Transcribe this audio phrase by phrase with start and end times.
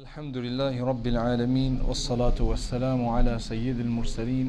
[0.00, 4.48] الحمد لله رب العالمين والصلاة والسلام على سيد المرسلين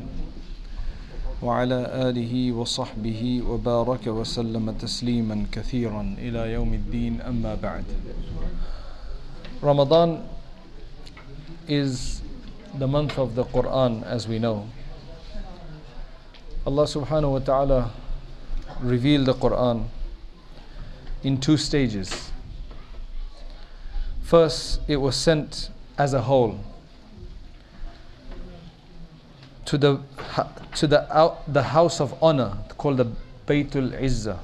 [1.43, 7.83] وعلى آله وصحبه وبارك وسلم تسليما كثيرا إلى يوم الدين أما بعد
[9.61, 10.23] Ramadan
[11.67, 12.21] is
[12.79, 14.69] the month of the Quran as we know.
[16.65, 17.91] Allah subhanahu wa ta'ala
[18.79, 19.83] revealed the Quran
[21.23, 22.30] in two stages.
[24.31, 26.57] First, it was sent as a whole
[29.65, 29.99] to the
[30.75, 33.07] to the out, the house of honor called the
[33.45, 34.39] Baytul Izzah.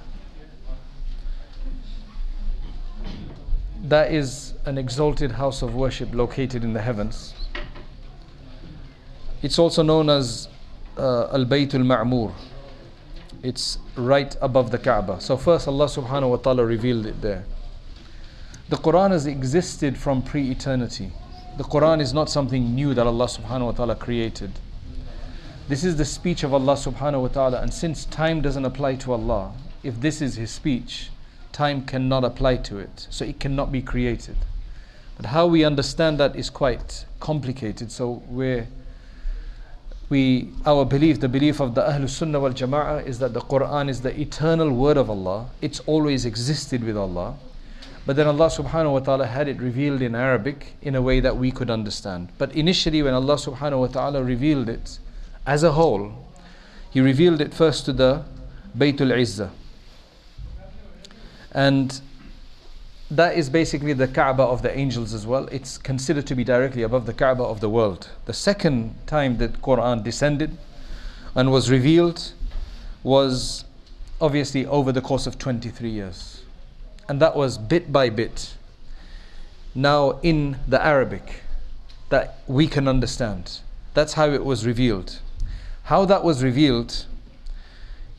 [3.84, 7.34] That is an exalted house of worship located in the heavens.
[9.42, 10.50] It's also known as
[10.98, 12.34] uh, Al Baytul Ma'mur.
[13.42, 15.22] It's right above the Kaaba.
[15.22, 17.46] So first Allah subhanahu wa ta'ala revealed it there.
[18.70, 21.12] The Quran has existed from pre eternity.
[21.58, 24.52] The Quran is not something new that Allah subhanahu wa ta'ala created.
[25.70, 29.14] This is the speech of Allah subhanahu wa ta'ala, and since time doesn't apply to
[29.14, 31.10] Allah, if this is His speech,
[31.54, 33.08] time cannot apply to it.
[33.10, 34.36] So it cannot be created.
[35.16, 37.90] But how we understand that is quite complicated.
[37.90, 38.68] So we're
[40.10, 43.90] we our belief the belief of the ahlus sunnah wal jama'ah is that the quran
[43.90, 47.36] is the eternal word of allah it's always existed with allah
[48.08, 51.38] but then allah subhanahu wa ta'ala had it revealed in arabic in a way that
[51.38, 54.98] we could understand but initially when allah subhanahu wa ta'ala revealed it
[55.46, 56.14] as a whole
[56.90, 58.24] he revealed it first to the
[58.76, 59.52] baytul izzah
[61.52, 62.02] and
[63.10, 65.48] that is basically the Kaaba of the angels as well.
[65.48, 68.10] It's considered to be directly above the Kaaba of the world.
[68.26, 70.58] The second time that Quran descended
[71.34, 72.34] and was revealed
[73.04, 73.64] was
[74.20, 76.37] obviously over the course of 23 years.
[77.10, 78.56] And that was bit by bit.
[79.74, 81.42] Now in the Arabic
[82.10, 83.60] that we can understand.
[83.94, 85.20] That's how it was revealed.
[85.84, 87.06] How that was revealed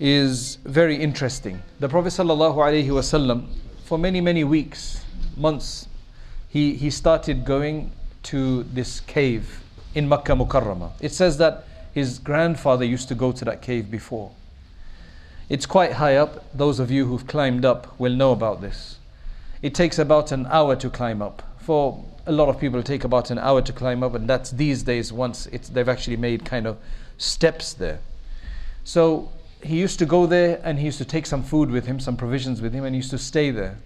[0.01, 1.63] is very interesting.
[1.81, 2.13] The Prophet
[3.85, 5.05] for many, many weeks,
[5.37, 5.89] months,
[6.49, 7.93] he, he started going
[8.25, 9.61] to this cave
[9.95, 10.93] in Makkah Mukarramah.
[11.01, 14.31] It says that his grandfather used to go to that cave before.
[15.49, 16.45] It's quite high up.
[16.57, 18.99] Those of you who've climbed up will know about this.
[19.63, 21.43] It takes about an hour to climb up.
[21.59, 24.51] For a lot of people, it take about an hour to climb up, and that's
[24.51, 26.77] these days once it's, they've actually made kind of
[27.17, 28.01] steps there.
[28.85, 29.33] So
[29.63, 32.17] he used to go there and he used to take some food with him, some
[32.17, 33.79] provisions with him, and he used to stay there.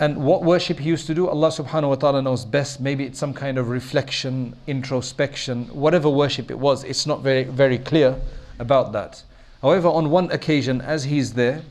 [0.00, 2.80] And what worship he used to do, Allah subhanahu wa ta'ala knows best.
[2.80, 7.78] Maybe it's some kind of reflection, introspection, whatever worship it was, it's not very, very
[7.78, 8.20] clear
[8.58, 9.22] about that.
[9.64, 11.62] However, on one occasion, as he's there,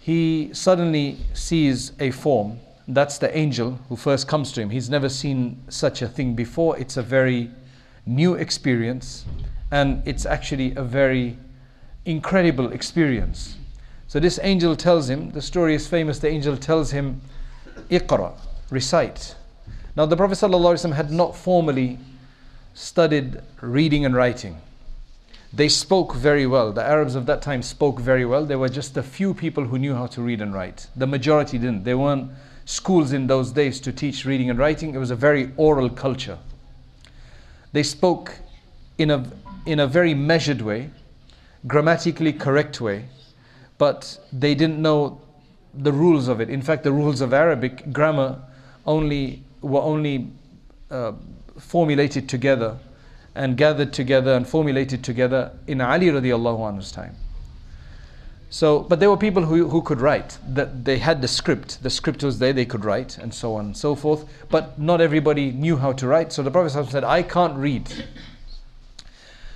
[0.00, 2.60] he suddenly sees a form.
[2.86, 4.68] That's the angel who first comes to him.
[4.68, 6.78] He's never seen such a thing before.
[6.78, 7.50] It's a very
[8.04, 9.24] new experience
[9.70, 11.38] and it's actually a very
[12.04, 13.56] incredible experience.
[14.06, 17.22] So this angel tells him, the story is famous, the angel tells him,
[17.88, 19.36] Iqra, recite.
[19.96, 21.98] Now the Prophet ﷺ had not formally
[22.74, 24.60] studied reading and writing.
[25.52, 26.72] They spoke very well.
[26.72, 28.44] The Arabs of that time spoke very well.
[28.44, 30.88] There were just a few people who knew how to read and write.
[30.94, 31.84] The majority didn't.
[31.84, 32.30] There weren't
[32.66, 34.94] schools in those days to teach reading and writing.
[34.94, 36.38] It was a very oral culture.
[37.72, 38.38] They spoke
[38.98, 39.24] in a
[39.64, 40.90] in a very measured way,
[41.66, 43.04] grammatically correct way,
[43.76, 45.20] but they didn't know
[45.74, 46.48] the rules of it.
[46.48, 48.40] In fact, the rules of Arabic grammar
[48.86, 50.30] only were only
[50.90, 51.12] uh,
[51.58, 52.78] formulated together
[53.38, 57.14] and gathered together and formulated together in Ali radiallahu anhu's time.
[58.50, 61.90] So, but there were people who, who could write, that they had the script, the
[61.90, 65.52] script was there, they could write, and so on and so forth, but not everybody
[65.52, 66.32] knew how to write.
[66.32, 68.06] So the Prophet said, I can't read.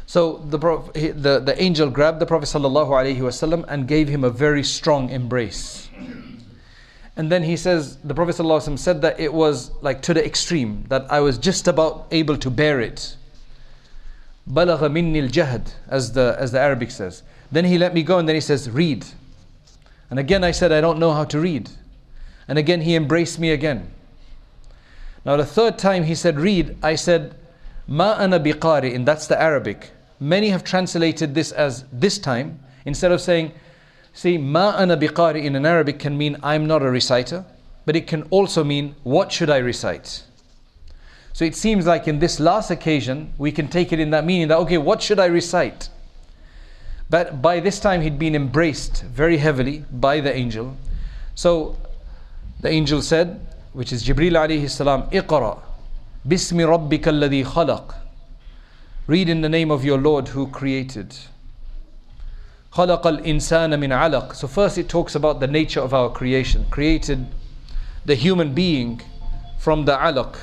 [0.06, 5.08] So the, the, the angel grabbed the Prophet ﷺ and gave him a very strong
[5.08, 5.88] embrace.
[7.16, 10.84] And then he says, the Prophet ﷺ said that it was like to the extreme,
[10.88, 13.16] that I was just about able to bear it
[14.50, 17.22] balagha minni al-jahd, as the, as the Arabic says.
[17.50, 19.06] Then he let me go and then he says, read.
[20.10, 21.70] And again I said, I don't know how to read.
[22.48, 23.92] And again he embraced me again.
[25.24, 27.36] Now the third time he said, read, I said,
[27.86, 29.90] ma ana biqari, and that's the Arabic.
[30.18, 33.52] Many have translated this as this time, instead of saying,
[34.12, 37.44] see, ma ana biqari in an Arabic can mean I'm not a reciter,
[37.84, 40.24] but it can also mean, what should I recite?
[41.33, 44.47] So it seems like in this last occasion, we can take it in that meaning
[44.47, 45.89] that, okay, what should I recite?
[47.09, 50.75] But by this time, he'd been embraced very heavily by the angel.
[51.35, 51.77] So
[52.59, 53.39] the angel said,
[53.73, 55.59] which is Jibril alayhi salam, Iqra,
[56.27, 57.95] Bismi Rabbika alladhi khalaq.
[59.05, 61.15] Read in the name of your Lord who created.
[62.73, 64.35] خلق الإنسان من علق.
[64.35, 66.65] So first it talks about the nature of our creation.
[66.69, 67.27] Created
[68.05, 69.01] the human being
[69.57, 70.37] from the alaq,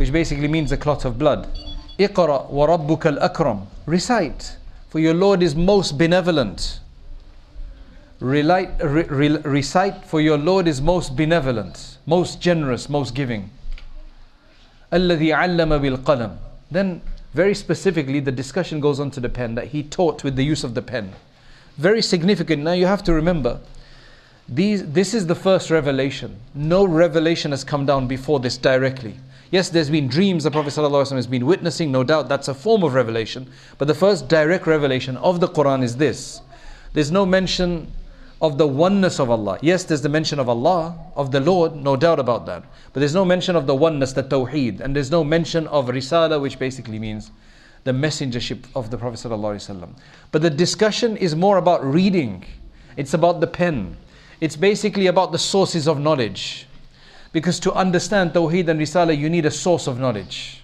[0.00, 1.46] which basically means a clot of blood.
[1.98, 3.66] Iqra wa rabbukal akram.
[3.84, 4.56] Recite,
[4.88, 6.80] for your Lord is most benevolent.
[8.18, 13.50] Relite, re, re, recite, for your Lord is most benevolent, most generous, most giving.
[14.90, 16.38] Alladhi allama bil qalam.
[16.70, 17.02] Then,
[17.34, 20.64] very specifically, the discussion goes on to the pen that he taught with the use
[20.64, 21.12] of the pen.
[21.76, 22.62] Very significant.
[22.62, 23.60] Now, you have to remember,
[24.48, 26.40] these, this is the first revelation.
[26.54, 29.16] No revelation has come down before this directly.
[29.50, 32.84] Yes, there's been dreams the Prophet ﷺ has been witnessing, no doubt that's a form
[32.84, 33.50] of revelation.
[33.78, 36.40] But the first direct revelation of the Quran is this.
[36.92, 37.92] There's no mention
[38.40, 39.58] of the oneness of Allah.
[39.60, 42.62] Yes, there's the mention of Allah, of the Lord, no doubt about that.
[42.92, 44.80] But there's no mention of the oneness, the Tawheed.
[44.80, 47.32] And there's no mention of Risala, which basically means
[47.84, 49.88] the messengership of the Prophet ﷺ.
[50.30, 52.44] But the discussion is more about reading,
[52.96, 53.96] it's about the pen,
[54.40, 56.66] it's basically about the sources of knowledge.
[57.32, 60.62] Because to understand Tawheed and Risala, you need a source of knowledge.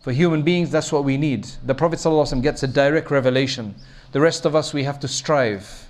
[0.00, 1.44] For human beings, that's what we need.
[1.64, 3.74] The Prophet ﷺ gets a direct revelation.
[4.12, 5.88] The rest of us, we have to strive.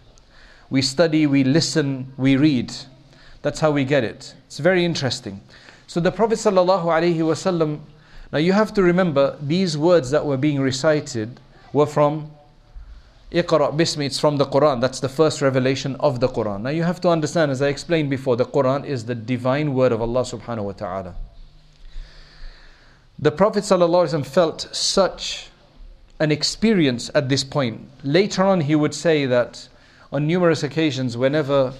[0.70, 2.74] We study, we listen, we read.
[3.42, 4.34] That's how we get it.
[4.46, 5.40] It's very interesting.
[5.86, 7.80] So the Prophet ﷺ,
[8.32, 11.40] now you have to remember these words that were being recited
[11.72, 12.30] were from
[13.30, 14.80] Iqra Bismi, it's from the Quran.
[14.80, 16.62] That's the first revelation of the Quran.
[16.62, 19.92] Now you have to understand, as I explained before, the Quran is the divine word
[19.92, 21.14] of Allah subhanahu wa ta'ala.
[23.18, 25.50] The Prophet ﷺ felt such
[26.20, 27.90] an experience at this point.
[28.02, 29.68] Later on, he would say that
[30.10, 31.74] on numerous occasions, whenever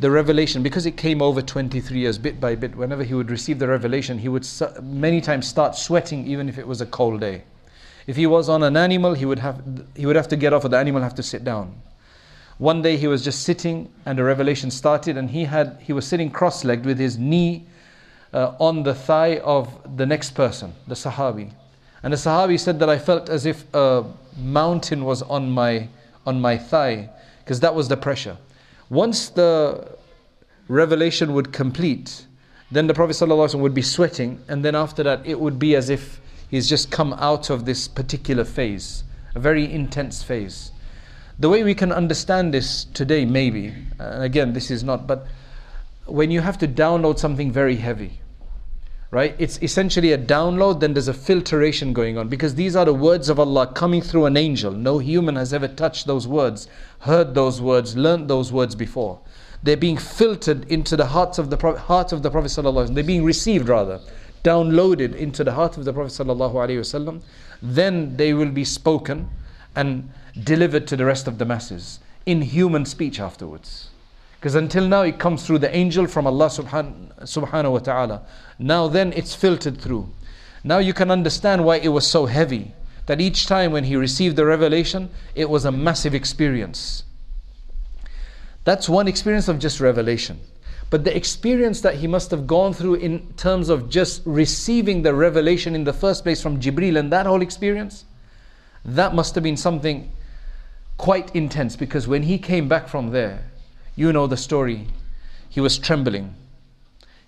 [0.00, 3.58] the revelation, because it came over 23 years, bit by bit, whenever he would receive
[3.58, 4.46] the revelation, he would
[4.82, 7.44] many times start sweating, even if it was a cold day.
[8.08, 9.62] If he was on an animal, he would have,
[9.94, 11.74] he would have to get off, or the animal have to sit down.
[12.56, 16.06] One day he was just sitting, and a revelation started, and he had he was
[16.06, 17.66] sitting cross-legged with his knee
[18.32, 19.68] uh, on the thigh of
[19.98, 21.52] the next person, the Sahabi.
[22.02, 24.04] And the Sahabi said that I felt as if a
[24.38, 25.88] mountain was on my
[26.26, 27.10] on my thigh,
[27.44, 28.38] because that was the pressure.
[28.88, 29.86] Once the
[30.68, 32.24] revelation would complete,
[32.70, 35.90] then the Prophet ﷺ would be sweating, and then after that, it would be as
[35.90, 39.04] if He's just come out of this particular phase,
[39.34, 40.72] a very intense phase.
[41.38, 45.26] The way we can understand this today, maybe, and again, this is not, but
[46.06, 48.20] when you have to download something very heavy,
[49.10, 49.36] right?
[49.38, 53.28] It's essentially a download, then there's a filtration going on because these are the words
[53.28, 54.72] of Allah coming through an angel.
[54.72, 56.66] No human has ever touched those words,
[57.00, 59.20] heard those words, learnt those words before.
[59.62, 62.94] They're being filtered into the hearts of the heart of the Prophet.
[62.94, 64.00] They're being received rather
[64.48, 67.22] downloaded into the heart of the Prophet ﷺ,
[67.62, 69.28] then they will be spoken
[69.76, 70.10] and
[70.42, 73.90] delivered to the rest of the masses in human speech afterwards.
[74.38, 78.22] Because until now it comes through the angel from Allah subhan- subhanahu wa ta'ala.
[78.58, 80.08] Now then it's filtered through.
[80.64, 82.72] Now you can understand why it was so heavy.
[83.06, 87.04] That each time when he received the revelation, it was a massive experience.
[88.64, 90.40] That's one experience of just revelation.
[90.90, 95.14] But the experience that he must have gone through in terms of just receiving the
[95.14, 98.04] revelation in the first place from Jibril and that whole experience,
[98.84, 100.10] that must have been something
[100.96, 103.42] quite intense because when he came back from there,
[103.96, 104.86] you know the story,
[105.48, 106.34] he was trembling.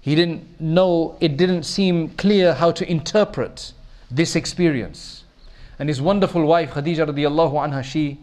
[0.00, 3.73] He didn't know, it didn't seem clear how to interpret
[4.11, 5.25] this experience.
[5.78, 8.18] And his wonderful wife, Khadija radiallahu anha, she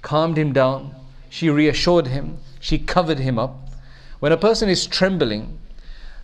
[0.00, 0.94] calmed him down,
[1.28, 3.67] she reassured him, she covered him up.
[4.20, 5.58] When a person is trembling,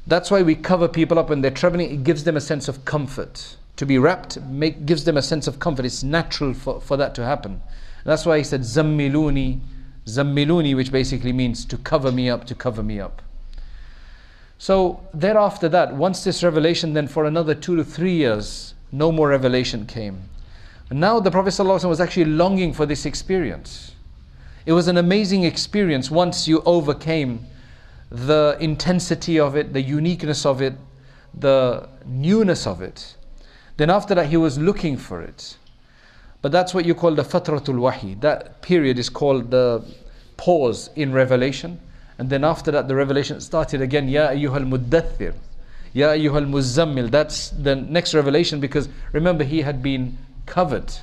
[0.07, 1.91] that's why we cover people up when they're trembling.
[1.91, 3.57] It gives them a sense of comfort.
[3.77, 5.85] To be wrapped make, gives them a sense of comfort.
[5.85, 7.53] It's natural for, for that to happen.
[7.53, 9.61] And that's why he said, Zammiluni,
[10.07, 13.23] Zammiluni, which basically means to cover me up, to cover me up.
[14.59, 19.29] So thereafter that, once this revelation, then for another two to three years, no more
[19.29, 20.23] revelation came.
[20.91, 23.93] And now the Prophet ﷺ was actually longing for this experience.
[24.67, 27.47] It was an amazing experience once you overcame
[28.10, 30.74] the intensity of it, the uniqueness of it,
[31.34, 33.16] the newness of it.
[33.78, 35.58] Then after that, he was looking for it.
[36.42, 38.16] But that's what you call the fatratul wahi.
[38.16, 39.84] That period is called the
[40.38, 41.80] pause in revelation.
[42.18, 44.08] And then after that, the revelation started again.
[44.10, 45.34] Ya ayyuhal muddathir.
[45.94, 47.12] Ya ayyuhal muzammil.
[47.12, 50.94] That's the next revelation because remember, he had been covered.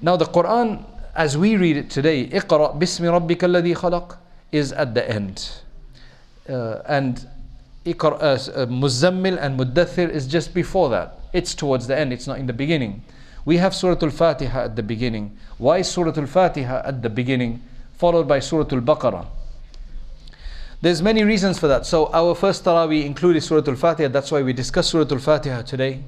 [0.00, 4.16] Now, the Quran, as we read it today, اقرأ باسم ربك الذي خلق
[4.51, 5.49] is at the end.
[6.47, 7.27] Uh, and
[7.85, 11.19] Iqra, uh, uh, Muzammil and Muddathir is just before that.
[11.33, 13.03] It's towards the end, it's not in the beginning.
[13.45, 15.37] We have Surah Al Fatiha at the beginning.
[15.59, 17.61] Why Surah Al Fatiha at the beginning,
[17.93, 19.27] followed by Surah Al Baqarah?
[20.81, 21.85] There's many reasons for that.
[21.85, 25.61] So our first Taraweeh included Surah Al Fatiha, that's why we discuss Surah Al Fatiha
[25.61, 26.01] today.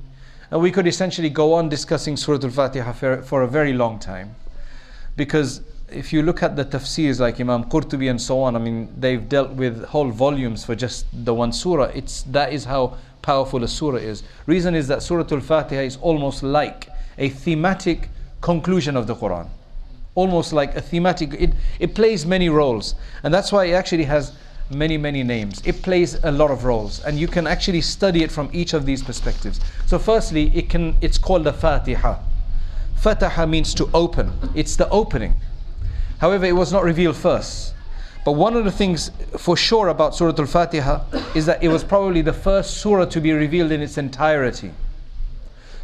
[0.49, 3.99] And we could essentially go on discussing Surah Al Fatiha for, for a very long
[3.99, 4.35] time.
[5.15, 8.93] Because if you look at the tafsirs like Imam Qurtubi and so on, I mean,
[8.97, 11.85] they've dealt with whole volumes for just the one surah.
[11.95, 14.23] It's, that is how powerful a surah is.
[14.45, 18.09] Reason is that Surah Al Fatiha is almost like a thematic
[18.41, 19.47] conclusion of the Quran.
[20.15, 22.95] Almost like a thematic, it, it plays many roles.
[23.23, 24.33] And that's why it actually has
[24.69, 25.61] many, many names.
[25.65, 27.03] It plays a lot of roles.
[27.05, 29.61] And you can actually study it from each of these perspectives.
[29.85, 32.19] So, firstly, it can, it's called the Fatiha.
[32.99, 35.35] Fataha means to open, it's the opening.
[36.19, 37.73] However, it was not revealed first.
[38.25, 41.01] But one of the things for sure about Surah Al Fatiha
[41.33, 44.71] is that it was probably the first surah to be revealed in its entirety.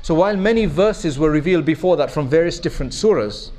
[0.01, 3.51] So while many verses were revealed before that from various different surahs,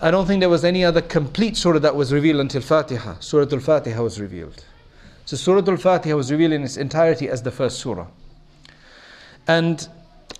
[0.00, 3.16] I don't think there was any other complete surah that was revealed until Fatiha.
[3.20, 4.64] Surah Al Fatiha was revealed.
[5.26, 8.06] So Surah Al Fatiha was revealed in its entirety as the first surah.
[9.46, 9.86] And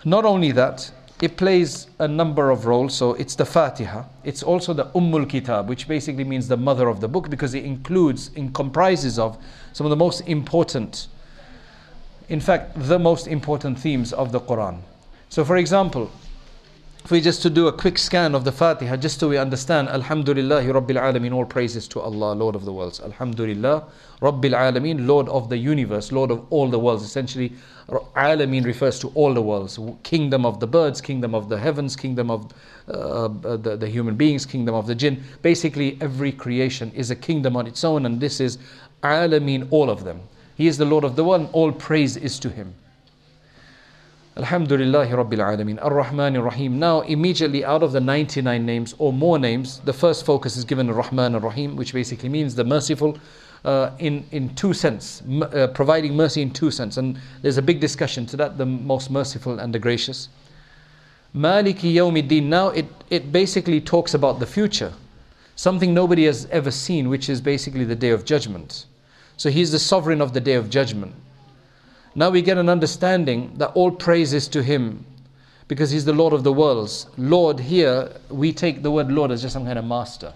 [0.04, 0.90] not only that,
[1.24, 2.94] it plays a number of roles.
[2.94, 4.04] So it's the Fatiha.
[4.24, 7.64] It's also the Ummul Kitab, which basically means the mother of the book because it
[7.64, 9.38] includes, it comprises of
[9.72, 11.06] some of the most important,
[12.28, 14.80] in fact, the most important themes of the Quran.
[15.30, 16.10] So, for example,
[17.04, 19.90] if we just to do a quick scan of the Fatiha, just so we understand,
[19.90, 22.98] Alhamdulillah, Rabbil Alameen, all praises to Allah, Lord of the worlds.
[23.00, 23.84] Alhamdulillah,
[24.22, 27.04] Rabbil Alameen, Lord of the universe, Lord of all the worlds.
[27.04, 27.52] Essentially,
[27.88, 32.30] Alameen refers to all the worlds kingdom of the birds, kingdom of the heavens, kingdom
[32.30, 32.50] of
[32.88, 35.22] uh, the, the human beings, kingdom of the jinn.
[35.42, 38.56] Basically, every creation is a kingdom on its own, and this is
[39.02, 40.22] Alameen, all of them.
[40.54, 42.74] He is the Lord of the world, all praise is to Him.
[44.36, 45.78] Alhamdulillah Rabbil Alameen.
[45.80, 46.78] Ar-Rahman Ar-Rahim.
[46.78, 50.90] Now, immediately out of the 99 names or more names, the first focus is given
[50.90, 53.16] Ar-Rahman Ar-Rahim, which basically means the merciful
[53.64, 56.96] uh, in, in two sense, uh, providing mercy in two sense.
[56.96, 60.28] And there's a big discussion to that, the most merciful and the gracious.
[61.34, 62.44] Maliki Yawmiddin.
[62.44, 64.92] Now, it, it basically talks about the future.
[65.54, 68.86] Something nobody has ever seen, which is basically the day of judgment.
[69.36, 71.14] So he's the sovereign of the day of judgment.
[72.14, 75.04] Now we get an understanding that all praise is to Him
[75.66, 77.06] because He's the Lord of the worlds.
[77.16, 80.32] Lord, here we take the word Lord as just some kind of master.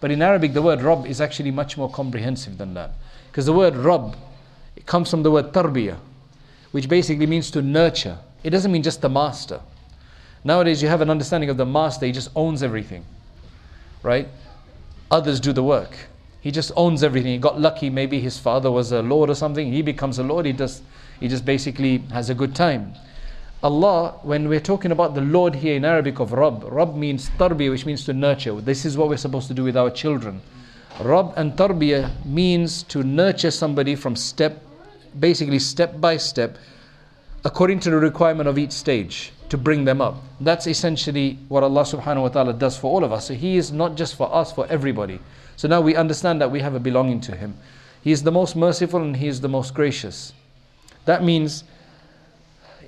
[0.00, 2.92] But in Arabic, the word Rabb is actually much more comprehensive than that.
[3.30, 3.74] Because the word
[4.76, 5.96] it comes from the word tarbiyah,
[6.72, 8.18] which basically means to nurture.
[8.44, 9.60] It doesn't mean just the master.
[10.44, 13.04] Nowadays, you have an understanding of the master, he just owns everything,
[14.02, 14.28] right?
[15.10, 15.96] Others do the work.
[16.46, 17.32] He just owns everything.
[17.32, 17.90] He got lucky.
[17.90, 19.72] Maybe his father was a lord or something.
[19.72, 20.46] He becomes a lord.
[20.46, 20.84] He just,
[21.18, 22.94] he just basically has a good time.
[23.64, 27.70] Allah, when we're talking about the Lord here in Arabic of Rabb, Rabb means tarbiyah,
[27.70, 28.60] which means to nurture.
[28.60, 30.40] This is what we're supposed to do with our children.
[31.00, 34.62] Rabb and tarbiyah means to nurture somebody from step,
[35.18, 36.58] basically step by step,
[37.44, 40.22] according to the requirement of each stage, to bring them up.
[40.38, 43.26] That's essentially what Allah subhanahu wa ta'ala does for all of us.
[43.26, 45.18] So He is not just for us, for everybody.
[45.56, 47.54] So now we understand that we have a belonging to Him.
[48.02, 50.32] He is the most merciful and He is the most gracious.
[51.06, 51.64] That means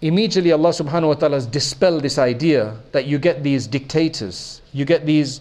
[0.02, 4.84] immediately Allah subhanahu wa ta'ala has dispelled this idea that you get these dictators, you
[4.84, 5.40] get these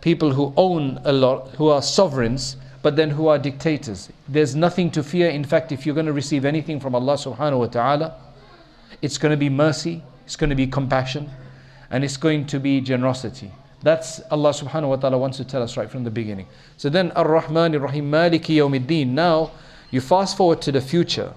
[0.00, 4.10] people who own a lot, who are sovereigns, but then who are dictators.
[4.28, 5.30] There's nothing to fear.
[5.30, 8.16] In fact, if you're going to receive anything from Allah subhanahu wa ta'ala,
[9.00, 11.30] it's going to be mercy, it's going to be compassion,
[11.90, 13.52] and it's going to be generosity.
[13.82, 16.46] That's Allah subhanahu wa ta'ala wants to tell us right from the beginning.
[16.76, 19.08] So then Ar-Rahman Ar-Rahim Maliki Yawmiddin.
[19.08, 19.50] Now
[19.90, 21.34] you fast forward to the future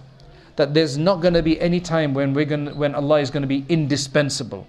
[0.55, 3.41] that there's not going to be any time when we're going when Allah is going
[3.41, 4.67] to be indispensable.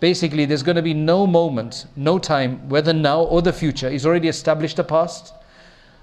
[0.00, 3.88] Basically, there's going to be no moment, no time, whether now or the future.
[3.88, 5.32] He's already established the past.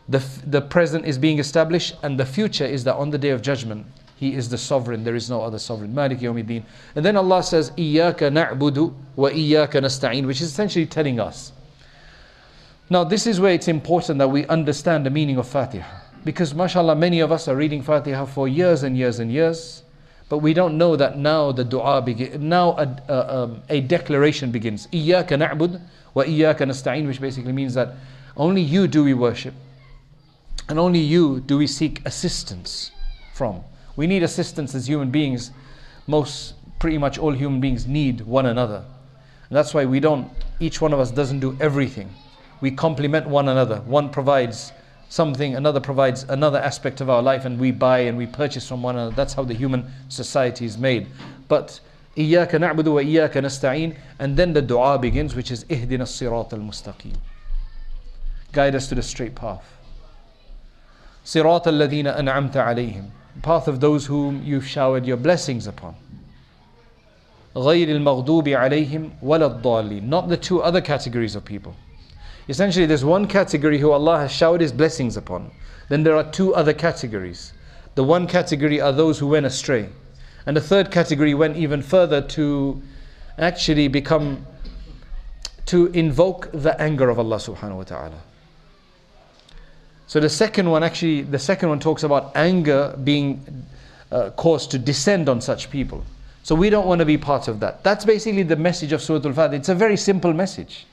[0.10, 3.42] The, the present is being established, and the future is that on the day of
[3.42, 3.86] judgment,
[4.22, 5.04] he is the sovereign.
[5.04, 5.96] There is no other sovereign.
[5.96, 6.62] Malik Yawmiddin.
[6.96, 11.52] And then Allah says, Iyaka na'budu wa iyaka nasta'in, which is essentially telling us.
[12.88, 16.02] Now, this is where it's important that we understand the meaning of Fatiha.
[16.24, 19.82] Because, mashallah, many of us are reading Fatiha for years and years and years.
[20.30, 24.52] But we don't know that now the dua begins, now a, a, um, a declaration
[24.52, 24.86] begins.
[24.94, 25.82] Iyaka na'bud
[26.14, 27.96] wa iyaka nasta'in, which basically means that
[28.38, 29.56] only you do we worship.
[30.70, 32.92] And only you do we seek assistance
[33.34, 33.64] from.
[34.01, 35.51] We need assistance as human beings.
[36.07, 38.85] Most, pretty much all human beings need one another.
[39.49, 42.11] And that's why we don't, each one of us doesn't do everything.
[42.61, 43.81] We complement one another.
[43.81, 44.73] One provides
[45.09, 48.83] something, another provides another aspect of our life, and we buy and we purchase from
[48.83, 49.15] one another.
[49.15, 51.07] That's how the human society is made.
[51.49, 51.81] But
[52.17, 57.13] إياك نعبد وإياك نستعين and then the dua begins which is اهدنا الصراط المستقيم
[58.53, 59.65] guide us to the straight path
[61.25, 63.11] صراط الذين أنعمت عليهم
[63.43, 65.95] path of those whom you've showered your blessings upon
[67.57, 71.75] غير المغضوب عليهم ولا الضالين not the two other categories of people
[72.49, 75.51] essentially there's one category who Allah has showered his blessings upon
[75.89, 77.53] then there are two other categories
[77.95, 79.89] the one category are those who went astray
[80.47, 82.81] and the third category went even further to
[83.37, 84.47] actually become,
[85.67, 88.21] to invoke the anger of Allah subhanahu wa ta'ala.
[90.12, 93.66] So the second one actually, the second one talks about anger being
[94.12, 96.04] uh, caused to descend on such people.
[96.44, 97.82] So we don't want to be part of that.
[97.86, 99.56] That's basically the message of Surah Al-Fatiha.
[99.56, 100.86] It's a very simple message.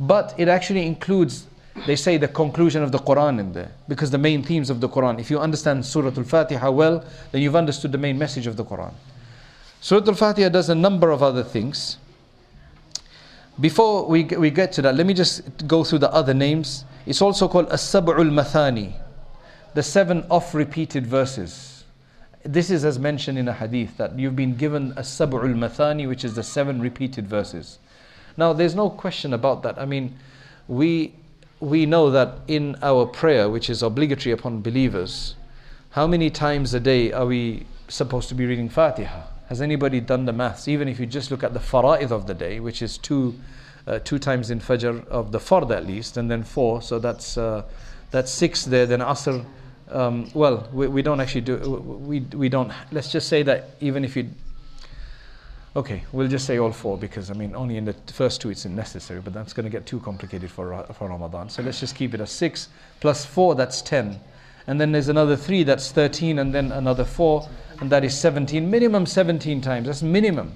[0.00, 1.48] But it actually includes
[1.86, 4.88] they say the conclusion of the Quran in there because the main themes of the
[4.88, 5.20] Quran.
[5.20, 8.64] If you understand Surah Al Fatiha well, then you've understood the main message of the
[8.64, 8.94] Quran.
[9.82, 11.98] Surah Al Fatiha does a number of other things.
[13.60, 16.84] Before we, we get to that, let me just go through the other names.
[17.04, 18.94] It's also called As Sab'ul Mathani,
[19.74, 21.84] the seven oft repeated verses.
[22.42, 26.24] This is as mentioned in a hadith that you've been given a Sab'ul Mathani, which
[26.24, 27.78] is the seven repeated verses.
[28.36, 29.78] Now, there's no question about that.
[29.78, 30.16] I mean,
[30.66, 31.12] we
[31.60, 35.34] we know that in our prayer, which is obligatory upon believers,
[35.90, 39.24] how many times a day are we supposed to be reading Fatiha?
[39.50, 40.68] Has anybody done the maths?
[40.68, 43.34] Even if you just look at the fara'id of the day, which is two,
[43.84, 47.36] uh, two times in Fajr of the Fard at least, and then four, so that's,
[47.36, 47.64] uh,
[48.12, 49.44] that's six there, then Asr.
[49.90, 54.04] Um, well, we, we don't actually do, we, we don't, let's just say that even
[54.04, 54.30] if you
[55.76, 58.64] Okay, we'll just say all four because I mean only in the first two it's
[58.64, 61.48] necessary, but that's going to get too complicated for for Ramadan.
[61.48, 63.54] So let's just keep it as six plus four.
[63.54, 64.18] That's ten,
[64.66, 65.62] and then there's another three.
[65.62, 67.48] That's thirteen, and then another four,
[67.80, 68.70] and that is seventeen.
[68.70, 69.86] Minimum seventeen times.
[69.86, 70.52] That's minimum.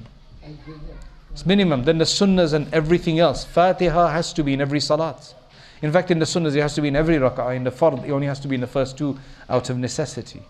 [1.33, 1.85] It's minimum.
[1.85, 3.45] Then the sunnahs and everything else.
[3.45, 5.35] Fatiha has to be in every salat.
[5.83, 7.57] In fact, in the sunnahs it has to be in every rak'ah.
[7.57, 10.43] In the fard, it only has to be in the first two out of necessity.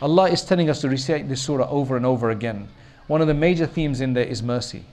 [0.00, 2.68] Allah is telling us to recite this surah over and over again
[3.06, 4.84] one of the major themes in there is mercy.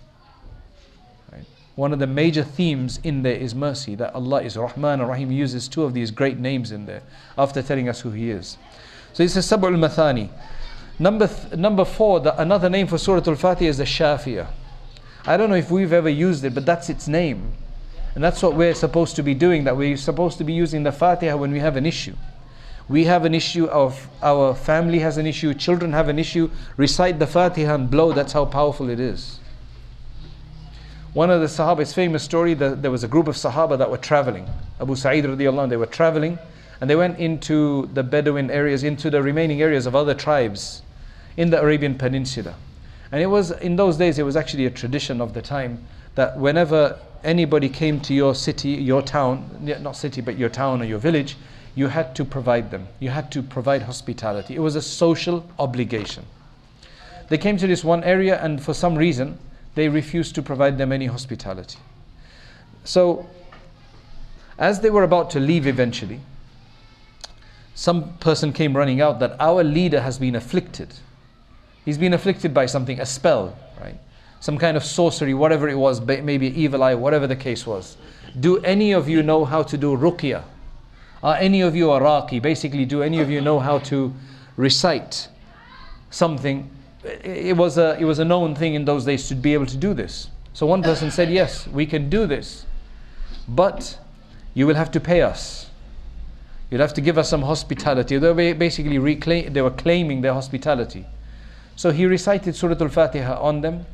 [1.80, 5.32] One of the major themes in there is mercy, that Allah is Rahman and Rahim
[5.32, 7.04] uses two of these great names in there
[7.38, 8.58] after telling us who He is.
[9.14, 10.28] So it's a Sab'ul Mathani.
[11.00, 14.48] Number, th- number four, the, another name for Surah Al Fatiha is the Shafiyah.
[15.26, 17.54] I don't know if we've ever used it, but that's its name.
[18.14, 20.92] And that's what we're supposed to be doing, that we're supposed to be using the
[20.92, 22.16] Fatiha when we have an issue
[22.90, 27.20] we have an issue of our family has an issue, children have an issue, recite
[27.20, 29.40] the Fatiha and blow, that's how powerful it is.
[31.14, 33.98] One of the Sahaba's famous story, the, there was a group of Sahaba that were
[33.98, 34.48] traveling.
[34.80, 36.38] Abu Sa'id radiallahu anh, they were traveling
[36.82, 40.84] and they went into the Bedouin areas, into the remaining areas of other tribes
[41.36, 42.54] in the Arabian Peninsula.
[43.12, 46.38] And it was, in those days, it was actually a tradition of the time that
[46.38, 49.50] whenever anybody came to your city, your town,
[49.82, 51.38] not city, but your town or your village,
[51.74, 52.88] you had to provide them.
[53.00, 54.56] You had to provide hospitality.
[54.56, 56.26] It was a social obligation.
[57.30, 59.40] They came to this one area, and for some reason,
[59.80, 61.80] they refused to provide them any hospitality.
[62.84, 63.30] So,
[64.58, 66.20] as they were about to leave eventually,
[67.76, 70.94] some person came running out that our leader has been afflicted.
[71.86, 73.98] He's been afflicted by something, a spell, right?
[74.42, 77.96] Some kind of sorcery, whatever it was, maybe evil eye, whatever the case was.
[78.38, 80.44] Do any of you know how to do ruqyah?
[81.24, 82.42] Are any of you Araqi?
[82.42, 84.14] Basically, do any of you know how to
[84.58, 85.30] recite
[86.10, 86.70] something?
[87.24, 89.78] It was a, it was a known thing in those days to be able to
[89.78, 90.30] do this.
[90.54, 92.66] So one person said, Yes, we can do this,
[93.48, 93.98] but
[94.54, 95.70] you will have to pay us.
[96.70, 98.18] You'll have to give us some hospitality.
[98.18, 101.06] They were basically reclaim, they were claiming their hospitality.
[101.76, 103.86] So he recited Surah Al-Fatiha on them,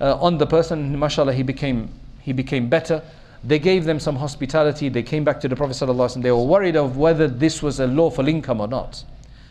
[0.00, 0.98] uh, on the person.
[0.98, 1.88] Mashallah, he became
[2.20, 3.02] he became better.
[3.42, 4.90] They gave them some hospitality.
[4.90, 6.22] They came back to the Prophet sallallahu ﷺ.
[6.22, 9.02] They were worried of whether this was a lawful income or not.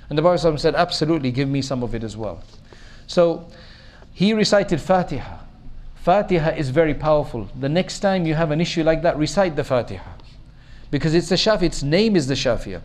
[0.09, 2.43] And the Prophet said, Absolutely, give me some of it as well.
[3.09, 3.47] So
[4.13, 5.39] he recited Fatiha.
[5.95, 7.49] Fatiha is very powerful.
[7.59, 10.11] The next time you have an issue like that, recite the Fatiha.
[10.91, 12.81] Because it's the Shafi, its name is the Shafiyah.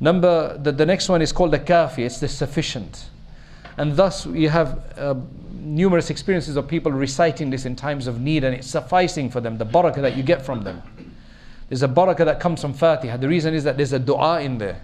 [0.00, 3.06] Number, the, the next one is called the Kafi, it's the sufficient.
[3.78, 5.14] And thus you have uh,
[5.54, 9.56] numerous experiences of people reciting this in times of need and it's sufficing for them,
[9.56, 10.82] the barakah that you get from them.
[11.70, 13.16] There's a barakah that comes from Fatiha.
[13.16, 14.82] The reason is that there's a dua in there.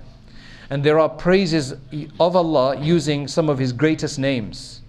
[0.70, 1.74] And there are praises
[2.20, 4.80] of Allah using some of His greatest names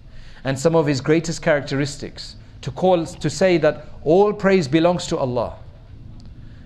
[0.44, 5.18] and some of His greatest characteristics to call to say that all praise belongs to
[5.18, 5.56] Allah.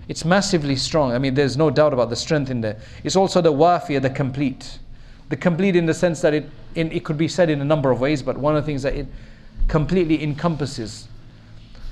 [0.07, 1.11] It's massively strong.
[1.11, 2.79] I mean, there's no doubt about the strength in there.
[3.03, 4.79] It's also the wafiyah, the complete.
[5.29, 7.91] The complete in the sense that it, in, it could be said in a number
[7.91, 9.07] of ways, but one of the things that it
[9.67, 11.09] completely encompasses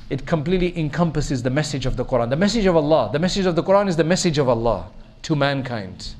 [0.09, 2.29] it completely encompasses the message of the Quran.
[2.29, 3.09] The message of Allah.
[3.11, 4.87] The message of the Quran is the message of Allah
[5.23, 6.13] to mankind.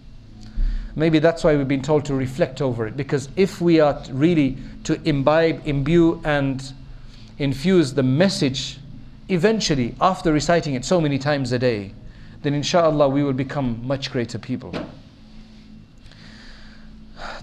[0.95, 2.95] Maybe that's why we've been told to reflect over it.
[2.95, 6.73] Because if we are really to imbibe, imbue, and
[7.38, 8.79] infuse the message
[9.27, 11.91] eventually after reciting it so many times a day,
[12.43, 14.73] then inshallah we will become much greater people.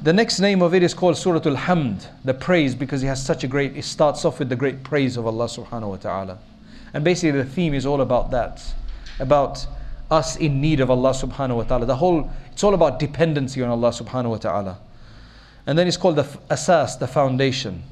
[0.03, 3.25] The next name of it is called Surah Al Hamd, the praise, because it has
[3.25, 6.39] such a great, it starts off with the great praise of Allah subhanahu wa ta'ala.
[6.95, 8.63] And basically, the theme is all about that,
[9.19, 9.67] about
[10.13, 11.87] us in need of Allah subhanahu wa ta'ala.
[11.87, 14.79] The whole, it's all about dependency on Allah subhanahu wa ta'ala.
[15.67, 17.83] And then it's called the asas, the foundation.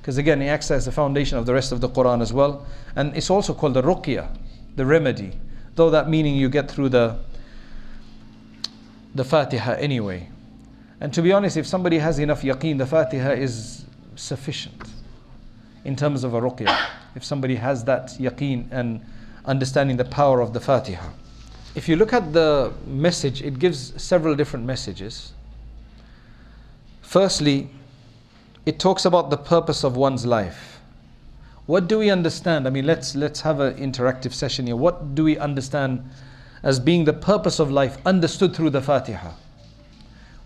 [0.00, 2.66] Because again, it acts as the foundation of the rest of the Quran as well.
[2.96, 4.34] And it's also called the ruqya,
[4.76, 5.32] the remedy.
[5.74, 7.18] Though that meaning you get through the,
[9.14, 10.30] the Fatiha anyway.
[11.00, 13.84] And to be honest, if somebody has enough yaqeen, the Fatiha is
[14.16, 14.82] sufficient
[15.84, 16.74] in terms of a ruqya.
[17.14, 19.04] If somebody has that yaqeen and
[19.44, 21.10] understanding the power of the Fatiha
[21.77, 25.33] If you look at the message, it gives several different messages.
[27.01, 27.69] Firstly,
[28.65, 30.79] it talks about the purpose of one's life.
[31.65, 32.67] What do we understand?
[32.67, 34.75] I mean, let's let's have an interactive session here.
[34.75, 36.09] What do we understand
[36.61, 39.31] as being the purpose of life understood through the Fatiha?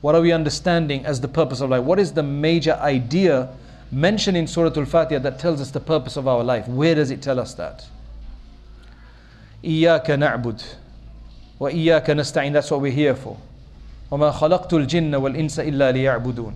[0.01, 1.83] What are we understanding as the purpose of life?
[1.83, 3.49] What is the major idea
[3.91, 6.67] mentioned in Surah Al Fatiha that tells us the purpose of our life?
[6.67, 7.85] Where does it tell us that?
[9.63, 10.63] إياك نعبد
[11.61, 13.37] وإياك نستعين That's what we're here for.
[14.11, 16.53] وما خلقت الجن والإنس إلا ليعبدون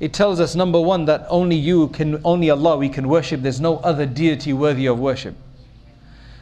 [0.00, 3.42] It tells us number one that only you can, only Allah we can worship.
[3.42, 5.34] There's no other deity worthy of worship.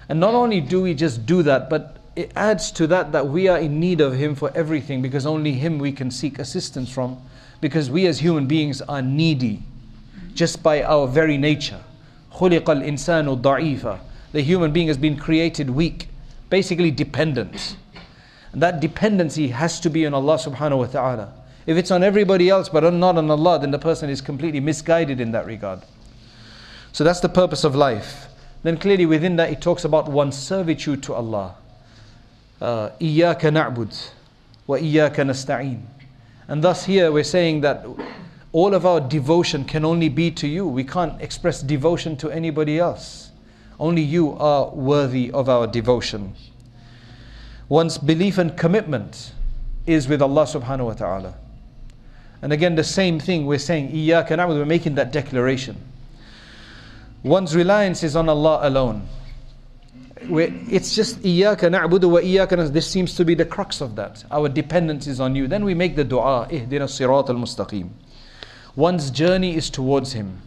[0.08, 3.48] And not only do we just do that, but it adds to that that we
[3.48, 7.20] are in need of Him for everything because only Him we can seek assistance from
[7.60, 9.62] because we as human beings are needy
[10.34, 11.80] just by our very nature.
[12.32, 13.98] خُلِقَ الْإِنسَانُ ضَعِيفًا
[14.32, 16.08] The human being has been created weak,
[16.52, 17.76] basically dependent.
[18.52, 21.32] And that dependency has to be on Allah subhanahu wa ta'ala.
[21.66, 25.20] If it's on everybody else but not on Allah, then the person is completely misguided
[25.20, 25.82] in that regard.
[26.92, 28.28] So that's the purpose of life.
[28.62, 31.54] Then clearly within that it talks about one's servitude to Allah.
[32.60, 33.94] إياك نعبد
[34.68, 35.80] وإياك نستعين
[36.48, 37.86] and thus here we're saying that
[38.52, 42.78] all of our devotion can only be to you we can't express devotion to anybody
[42.78, 43.30] else
[43.83, 46.35] Only you are worthy of our devotion.
[47.67, 49.33] One's belief and commitment
[49.85, 51.33] is with Allah subhanahu wa ta'ala.
[52.41, 55.75] And again, the same thing we're saying, Iyyaka na'budu, we're making that declaration.
[57.23, 59.05] One's reliance is on Allah alone.
[60.29, 64.23] We're, it's just Iyaka na'budu wa Iyaka This seems to be the crux of that.
[64.31, 65.45] Our dependence is on you.
[65.45, 67.89] Then we make the dua, Ihdina sirat al mustaqim.
[68.77, 70.41] One's journey is towards Him.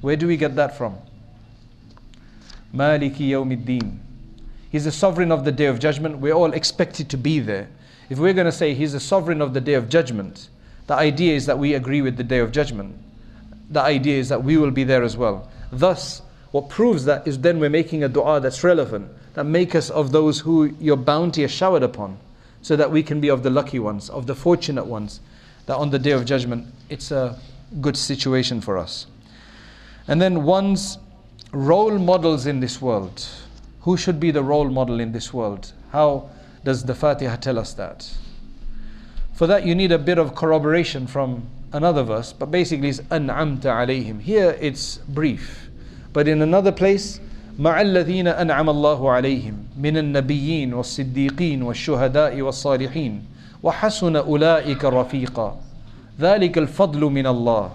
[0.00, 0.98] Where do we get that from?
[2.74, 3.98] Maliki yawmiddin.
[4.70, 6.18] He's the sovereign of the day of judgment.
[6.18, 7.68] We're all expected to be there.
[8.08, 10.48] If we're going to say He's the sovereign of the day of judgment,
[10.86, 12.96] the idea is that we agree with the day of judgment.
[13.70, 15.48] The idea is that we will be there as well.
[15.72, 19.90] Thus, what proves that is then we're making a dua that's relevant that make us
[19.90, 22.18] of those who your bounty is showered upon,
[22.62, 25.20] so that we can be of the lucky ones, of the fortunate ones,
[25.66, 27.38] that on the day of judgment it's a
[27.80, 29.06] good situation for us.
[30.08, 30.98] And then one's
[31.51, 33.25] role models in this world.
[33.81, 35.71] Who should be the role model in this world?
[35.91, 36.29] How
[36.63, 38.11] does the Fatiha tell us that?
[39.33, 43.65] For that, you need a bit of corroboration from another verse, but basically it's an'amta
[43.65, 44.21] alayhim.
[44.21, 45.69] Here it's brief,
[46.13, 47.19] but in another place,
[47.59, 53.23] مع الذين أنعم الله عليهم من النبيين والصديقين والشهداء والصالحين
[53.63, 55.57] وحسن أولئك رفيقا
[56.19, 57.71] ذلك الفضل من الله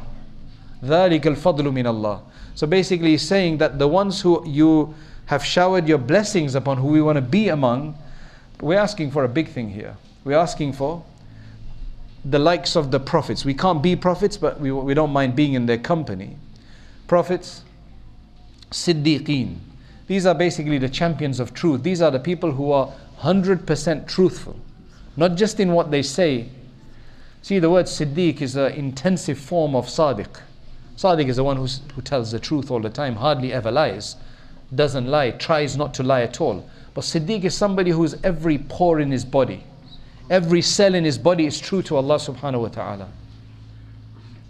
[0.85, 2.21] ذلك الفضل من الله
[2.56, 4.96] so basically he's saying that the ones who you
[5.28, 7.98] have showered your blessings upon who we want to be among
[8.62, 11.04] we're asking for a big thing here we're asking for
[12.24, 15.54] the likes of the prophets we can't be prophets but we, we don't mind being
[15.54, 16.38] in their company
[17.08, 17.64] prophets
[18.70, 19.58] siddiqeen
[20.08, 21.84] these are basically the champions of truth.
[21.84, 22.92] These are the people who are
[23.22, 24.56] 100% truthful,
[25.18, 26.50] not just in what they say.
[27.42, 30.42] See, the word Siddiq is an intensive form of Sadiq.
[30.98, 34.16] Sadiq is the one who tells the truth all the time, hardly ever lies,
[34.74, 36.68] doesn't lie, tries not to lie at all.
[36.94, 39.64] But Siddiq is somebody who's every pore in his body,
[40.30, 43.08] every cell in his body is true to Allah subhanahu wa ta'ala.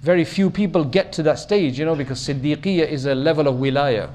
[0.01, 3.55] Very few people get to that stage, you know, because Siddiqiyya is a level of
[3.55, 4.11] wilaya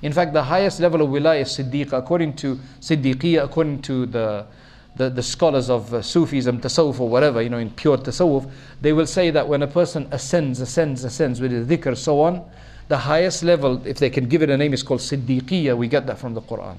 [0.00, 1.92] In fact, the highest level of wilaya is Siddiqa.
[1.92, 4.46] According to Siddiqiyya, according to the,
[4.96, 8.92] the, the scholars of uh, Sufism, Tasawwuf, or whatever, you know, in pure Tasawwuf, they
[8.92, 12.44] will say that when a person ascends, ascends, ascends with dhikr, so on,
[12.88, 15.76] the highest level, if they can give it a name, is called Siddiqiyya.
[15.76, 16.76] We get that from the Quran.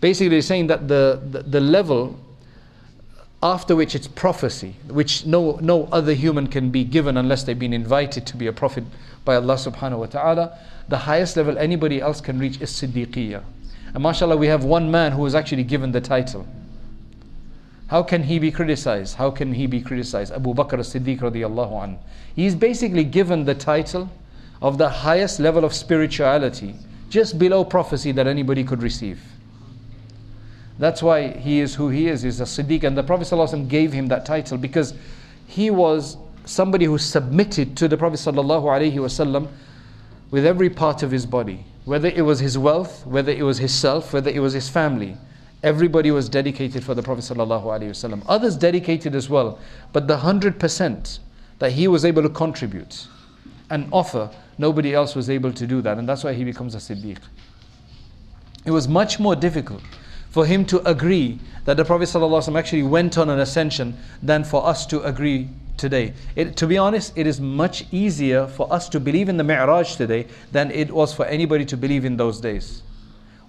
[0.00, 2.18] Basically, saying that the, the, the level
[3.42, 7.72] after which it's prophecy, which no, no other human can be given unless they've been
[7.72, 8.84] invited to be a prophet
[9.24, 10.58] by Allah subhanahu wa ta'ala.
[10.88, 13.42] The highest level anybody else can reach is Siddiqiyya.
[13.94, 16.46] And mashallah, we have one man who was actually given the title.
[17.88, 19.16] How can he be criticized?
[19.16, 20.32] How can he be criticized?
[20.32, 21.98] Abu Bakr as-Siddiq radiallahu an.
[22.36, 24.10] He's basically given the title
[24.60, 26.74] of the highest level of spirituality,
[27.08, 29.20] just below prophecy that anybody could receive.
[30.78, 32.84] That's why he is who he is, he's a Siddiq.
[32.84, 34.94] And the Prophet ﷺ gave him that title because
[35.46, 39.48] he was somebody who submitted to the Prophet ﷺ
[40.30, 41.64] with every part of his body.
[41.88, 45.16] Whether it was his wealth, whether it was his self, whether it was his family.
[45.62, 48.22] Everybody was dedicated for the Prophet ﷺ.
[48.28, 49.58] Others dedicated as well.
[49.94, 51.18] But the 100%
[51.60, 53.06] that he was able to contribute
[53.70, 55.96] and offer, nobody else was able to do that.
[55.96, 57.20] And that's why he becomes a Siddiq.
[58.66, 59.80] It was much more difficult
[60.28, 64.66] for him to agree that the Prophet ﷺ actually went on an ascension than for
[64.66, 65.48] us to agree
[65.78, 66.12] today.
[66.36, 69.96] It, to be honest, it is much easier for us to believe in the Mi'raj
[69.96, 72.82] today than it was for anybody to believe in those days.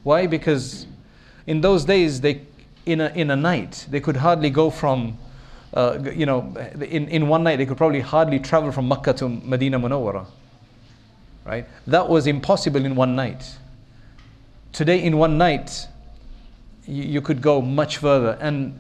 [0.04, 0.28] Why?
[0.28, 0.86] Because
[1.48, 2.42] in those days, they,
[2.86, 5.18] in, a, in a night, they could hardly go from,
[5.74, 9.28] uh, you know, in, in one night, they could probably hardly travel from Makkah to
[9.28, 10.26] Medina Munawwara.
[11.46, 11.66] Right?
[11.88, 13.58] That was impossible in one night.
[14.72, 15.88] Today, in one night,
[16.86, 18.38] you, you could go much further.
[18.40, 18.80] And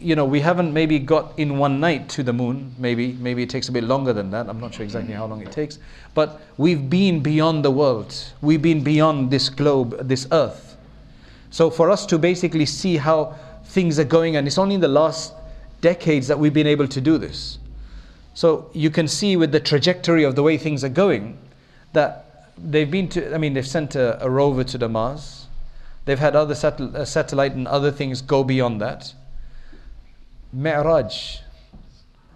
[0.00, 2.74] you know, we haven't maybe got in one night to the moon.
[2.78, 4.48] Maybe, maybe it takes a bit longer than that.
[4.48, 5.78] I'm not sure exactly how long it takes.
[6.14, 8.14] But we've been beyond the world.
[8.40, 10.76] We've been beyond this globe, this earth.
[11.50, 14.88] So for us to basically see how things are going, and it's only in the
[14.88, 15.34] last
[15.80, 17.58] decades that we've been able to do this.
[18.34, 21.38] So you can see with the trajectory of the way things are going
[21.92, 25.40] that they've been to, I mean, they've sent a, a rover to the Mars
[26.04, 29.14] They've had other satel- uh, satellite and other things go beyond that.
[30.52, 31.38] Mi'raj.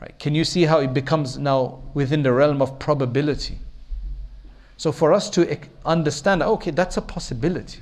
[0.00, 0.18] Right?
[0.18, 3.59] Can you see how it becomes now within the realm of probability?
[4.77, 7.81] So for us to understand, okay, that's a possibility.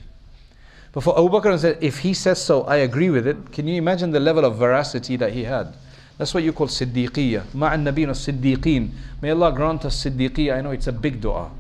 [0.93, 3.51] But for Abu Bakr said, if he says so, I agree with it.
[3.51, 5.75] Can you imagine the level of veracity that he had?
[6.19, 7.47] That's what you call Siddiqiyya.
[7.55, 8.91] Ma'an Nabeen Siddiqeen.
[9.23, 10.59] May Allah grant us Siddiqiyya.
[10.59, 11.51] I know it's a big dua.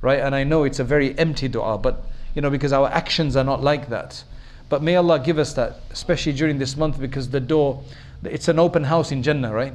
[0.00, 0.20] Right?
[0.20, 3.44] And I know it's a very empty dua, but you know, because our actions are
[3.44, 4.24] not like that.
[4.72, 7.82] But may Allah give us that, especially during this month, because the door,
[8.24, 9.74] it's an open house in Jannah, right?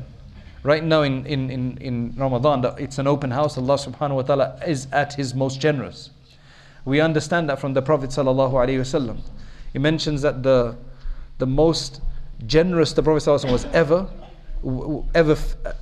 [0.63, 3.59] Right now in, in, in, in Ramadan, it's an open house.
[3.59, 6.09] Allah subhanahu wa ta'ala is at His most generous.
[6.83, 9.19] We understand that from the Prophet sallallahu alaihi wasallam.
[9.71, 10.75] He mentions that the,
[11.37, 12.01] the most
[12.47, 14.09] generous the Prophet sallallahu was ever,
[15.13, 15.37] ever,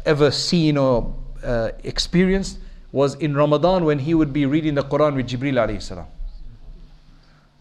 [0.06, 2.60] ever seen or uh, experienced
[2.92, 6.08] was in Ramadan when he would be reading the Quran with Jibril alayhi salam.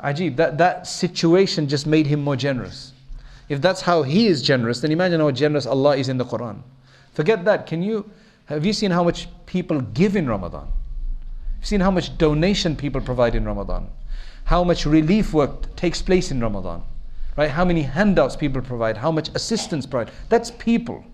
[0.02, 2.92] Ajib, that, that situation just made him more generous.
[3.48, 6.62] If that's how he is generous, then imagine how generous Allah is in the Quran.
[7.12, 7.66] Forget that.
[7.66, 8.10] Can you
[8.46, 10.68] have you seen how much people give in Ramadan?
[11.58, 13.88] You've seen how much donation people provide in Ramadan?
[14.44, 16.82] How much relief work takes place in Ramadan?
[17.36, 17.50] Right?
[17.50, 20.12] How many handouts people provide, how much assistance provide.
[20.28, 21.04] That's people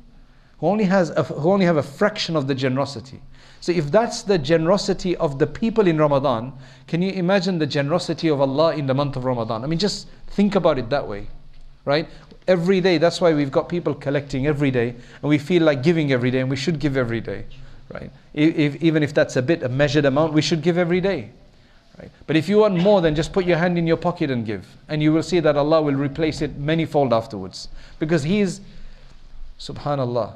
[0.59, 3.21] who only has a, who only have a fraction of the generosity.
[3.61, 6.53] So if that's the generosity of the people in Ramadan,
[6.89, 9.63] can you imagine the generosity of Allah in the month of Ramadan?
[9.65, 11.27] I mean, just think about it that way,
[11.85, 12.09] right?
[12.49, 16.11] Every day, that's why we've got people collecting every day, and we feel like giving
[16.11, 17.45] every day, and we should give every day,
[17.93, 18.11] right?
[18.33, 21.31] If, even if that's a bit, a measured amount, we should give every day.
[21.99, 22.11] Right?
[22.27, 24.67] But if you want more, then just put your hand in your pocket and give.
[24.89, 27.69] And you will see that Allah will replace it manyfold afterwards.
[27.99, 28.63] Because He is,
[29.59, 30.33] subhanallah,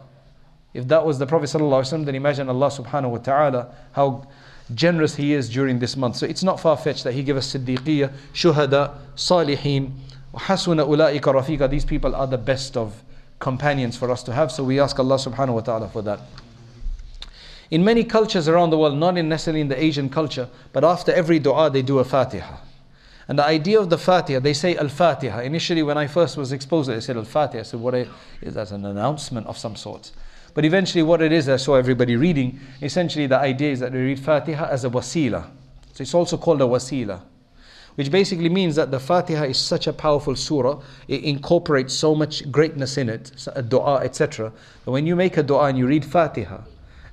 [0.74, 4.26] if that was the Prophet ﷺ, then imagine Allah subhanahu wa ta'ala how
[4.74, 6.16] generous He is during this month.
[6.16, 9.92] So it's not far fetched that He give us Siddiqiyya, Shuhada, Salihin,
[10.34, 11.70] Hasuna Ula'ika Rafiqa.
[11.70, 13.02] These people are the best of
[13.38, 14.50] companions for us to have.
[14.50, 16.20] So we ask Allah subhanahu wa ta'ala for that.
[17.70, 21.38] In many cultures around the world, not necessarily in the Asian culture, but after every
[21.38, 22.56] dua they do a Fatiha.
[23.26, 25.40] And the idea of the Fatiha, they say Al Fatiha.
[25.40, 27.60] Initially, when I first was exposed, to it, I said Al Fatiha.
[27.60, 28.70] I said, what is that?
[28.70, 30.10] An announcement of some sort.
[30.54, 33.98] But eventually, what it is, I saw everybody reading, essentially the idea is that they
[33.98, 35.44] read Fatiha as a wasila.
[35.92, 37.20] So it's also called a wasila,
[37.96, 42.50] which basically means that the Fatiha is such a powerful surah, it incorporates so much
[42.52, 44.52] greatness in it, a dua, etc.
[44.84, 46.60] That when you make a dua and you read Fatiha,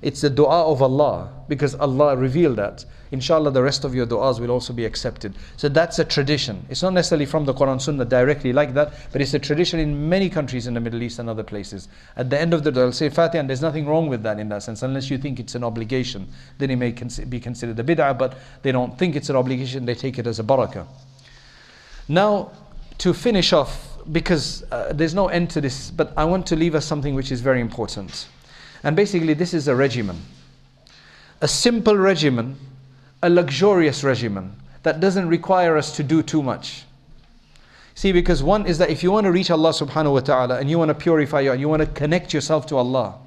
[0.02, 2.84] It's the dua of Allah because Allah revealed that.
[3.12, 5.34] Inshallah, the rest of your du'as will also be accepted.
[5.56, 6.64] So that's a tradition.
[6.70, 10.08] It's not necessarily from the Quran Sunnah directly like that, but it's a tradition in
[10.08, 11.88] many countries in the Middle East and other places.
[12.16, 14.40] At the end of the dua, I'll say Fatiha, and there's nothing wrong with that
[14.40, 16.26] in that sense, unless you think it's an obligation.
[16.58, 19.94] Then it may be considered a bid'ah, but they don't think it's an obligation, they
[19.94, 20.86] take it as a barakah.
[22.08, 22.50] Now,
[22.98, 26.74] to finish off, because uh, there's no end to this, but I want to leave
[26.74, 28.26] us something which is very important.
[28.84, 30.20] And basically, this is a regimen.
[31.40, 32.56] A simple regimen,
[33.22, 36.84] a luxurious regimen that doesn't require us to do too much.
[37.94, 40.70] See, because one is that if you want to reach Allah subhanahu wa ta'ala and
[40.70, 43.18] you want to purify you and you want to connect yourself to Allah,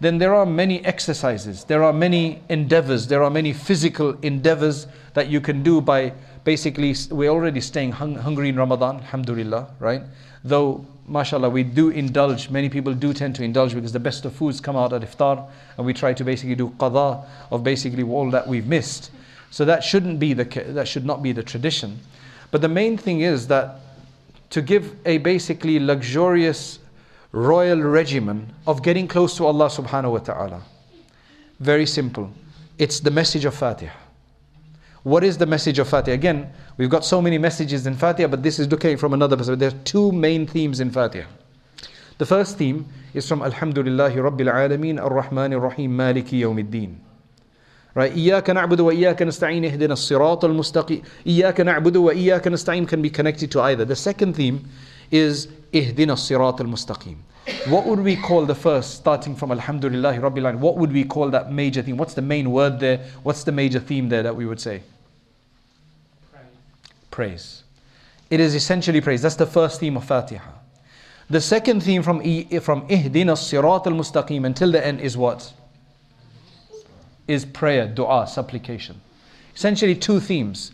[0.00, 5.28] then there are many exercises, there are many endeavors, there are many physical endeavors that
[5.28, 6.12] you can do by
[6.44, 10.02] basically, we're already staying hung, hungry in Ramadan, alhamdulillah, right?
[10.42, 14.32] Though, mashallah, we do indulge, many people do tend to indulge because the best of
[14.34, 18.30] foods come out at iftar, and we try to basically do qada of basically all
[18.30, 19.10] that we've missed.
[19.50, 21.98] So that shouldn't be the, that should not be the tradition.
[22.50, 23.80] But the main thing is that
[24.50, 26.78] to give a basically luxurious
[27.32, 30.62] royal regimen of getting close to Allah subhanahu wa ta'ala.
[31.60, 32.30] Very simple.
[32.78, 34.01] It's the message of Fatiha.
[35.03, 36.13] What is the message of Fatiha?
[36.13, 39.59] Again, we've got so many messages in Fatiha, but this is looking from another perspective.
[39.59, 41.27] There are two main themes in Fatiha.
[42.17, 46.97] The first theme is from Alhamdulillahi Rabbil Alameen Ar-Rahman Ar-Rahim Maliki Yawmiddin.
[47.93, 48.11] Right?
[48.11, 53.61] إياك نعبد وإياك نستعين اهدنا الصراط المستقيم إياك نعبد وإياك نستعين can be connected to
[53.61, 53.85] either.
[53.85, 54.67] The second theme
[55.11, 57.17] is اهدنا الصراط المستقيم.
[57.66, 60.58] What would we call the first, starting from Alhamdulillah Rabbil Alamin?
[60.58, 61.96] What would we call that major theme?
[61.96, 62.98] What's the main word there?
[63.22, 64.82] What's the major theme there that we would say?
[67.12, 67.62] praise.
[68.28, 69.22] It is essentially praise.
[69.22, 70.50] That's the first theme of Fatiha.
[71.30, 75.52] The second theme from, from Ihdina Sirat al Mustaqim until the end is what?
[77.28, 79.00] Is prayer, dua, supplication.
[79.54, 80.72] Essentially, two themes.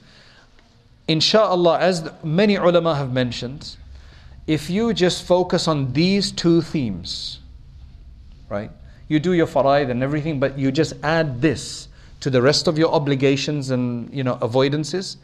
[1.08, 3.76] Insha'Allah, as many ulama have mentioned,
[4.48, 7.40] if you just focus on these two themes,
[8.48, 8.70] right?
[9.06, 11.88] You do your faraid and everything, but you just add this
[12.20, 15.16] to the rest of your obligations and you know avoidances,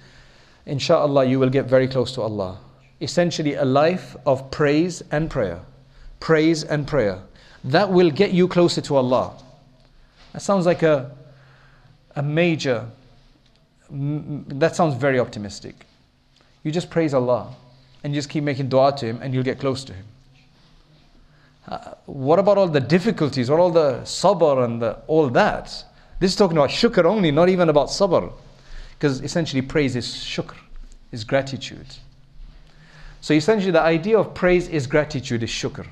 [0.66, 2.58] inshallah, you will get very close to Allah.
[3.00, 5.60] Essentially, a life of praise and prayer.
[6.20, 7.18] Praise and prayer.
[7.64, 9.32] That will get you closer to Allah.
[10.34, 11.10] That sounds like a,
[12.14, 12.86] a major,
[13.90, 15.86] that sounds very optimistic.
[16.62, 17.54] You just praise Allah
[18.04, 20.04] and you just keep making dua to Him and you'll get close to Him.
[21.66, 25.84] Uh, what about all the difficulties, what all the sabr and the, all that?
[26.20, 28.30] This is talking about shukr only, not even about sabr.
[28.92, 30.56] Because essentially, praise is shukr,
[31.10, 31.86] is gratitude.
[33.22, 35.86] So essentially, the idea of praise is gratitude, is shukr.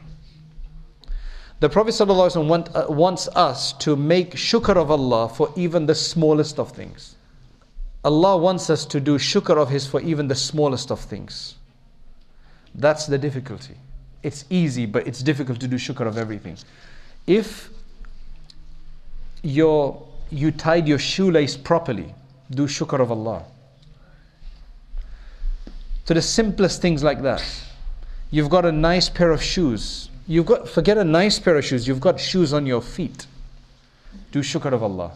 [1.61, 1.99] The Prophet
[2.37, 7.17] want, uh, wants us to make shukr of Allah for even the smallest of things.
[8.05, 11.55] Allah wants us to do shukr of His for even the smallest of things.
[12.75, 13.75] That's the difficulty.
[14.23, 16.57] It's easy, but it's difficult to do shukr of everything.
[17.27, 17.71] If
[19.43, 22.15] you you tied your shoelace properly,
[22.51, 23.45] do shukr of Allah.
[26.07, 27.45] To the simplest things like that.
[28.31, 30.09] You've got a nice pair of shoes.
[30.27, 33.27] You've got forget a nice pair of shoes, you've got shoes on your feet.
[34.31, 35.13] Do shukr of Allah.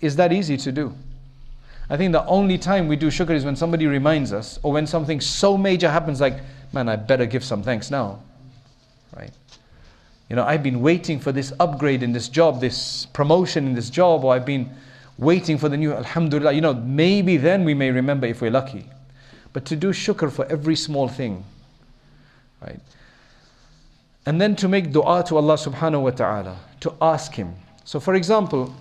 [0.00, 0.94] Is that easy to do?
[1.90, 4.86] I think the only time we do shukr is when somebody reminds us or when
[4.86, 6.38] something so major happens like,
[6.72, 8.20] man, I better give some thanks now.
[9.14, 9.32] Right?
[10.28, 13.90] You know, I've been waiting for this upgrade in this job, this promotion in this
[13.90, 14.70] job, or I've been
[15.18, 16.52] waiting for the new Alhamdulillah.
[16.52, 18.86] You know, maybe then we may remember if we're lucky.
[19.52, 21.44] But to do shukr for every small thing,
[22.62, 22.78] right?
[24.26, 27.56] And then to make dua to Allah subhanahu wa ta'ala, to ask Him.
[27.84, 28.72] So, for example,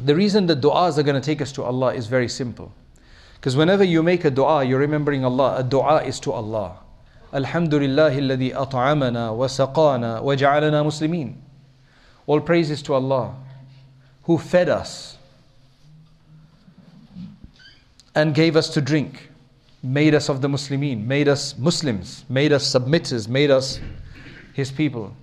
[0.00, 2.72] the reason that du'as are going to take us to Allah is very simple.
[3.36, 5.56] Because whenever you make a du'a, you're remembering Allah.
[5.58, 6.78] A du'a is to Allah.
[7.32, 11.34] Alhamdulillah alladhi at'amana wa saqana wa ja'alana muslimin.
[12.26, 13.34] All praises to Allah
[14.22, 15.18] who fed us
[18.14, 19.28] and gave us to drink,
[19.82, 23.80] made us of the Muslimin, made us Muslims, made us submitters, made us
[24.54, 25.14] His people.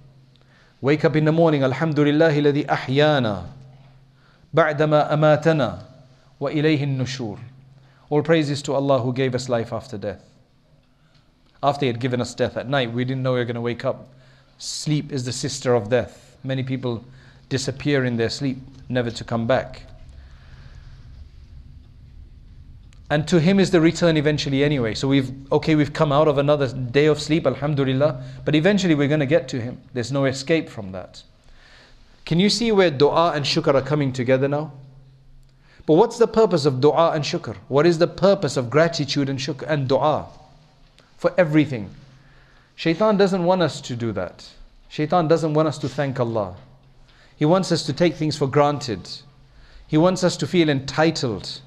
[0.82, 3.46] Wake up in the morning, Alhamdulillah alladhi ahyana
[4.55, 5.83] بعدما أماتنا
[6.41, 7.39] وإليه النشور.
[8.11, 10.23] All praises to Allah who gave us life after death.
[11.63, 13.61] After He had given us death at night, we didn't know we were going to
[13.61, 14.09] wake up.
[14.59, 16.37] Sleep is the sister of death.
[16.45, 17.05] Many people
[17.49, 18.59] disappear in their sleep,
[18.89, 19.83] never to come back.
[23.09, 24.95] And to him is the return eventually anyway.
[24.95, 29.09] So we've, okay, we've come out of another day of sleep, alhamdulillah, but eventually we're
[29.09, 29.81] going to get to him.
[29.93, 31.23] There's no escape from that.
[32.32, 34.72] Can you see where dua and shukr are coming together now?
[35.86, 37.58] But what's the purpose of dua and shukr?
[37.68, 40.28] What is the purpose of gratitude and shukr and dua?
[41.18, 41.90] For everything.
[42.78, 44.48] Shaitan doesn't want us to do that.
[44.88, 46.56] Shaitan doesn't want us to thank Allah.
[47.36, 49.10] He wants us to take things for granted.
[49.86, 51.60] He wants us to feel entitled.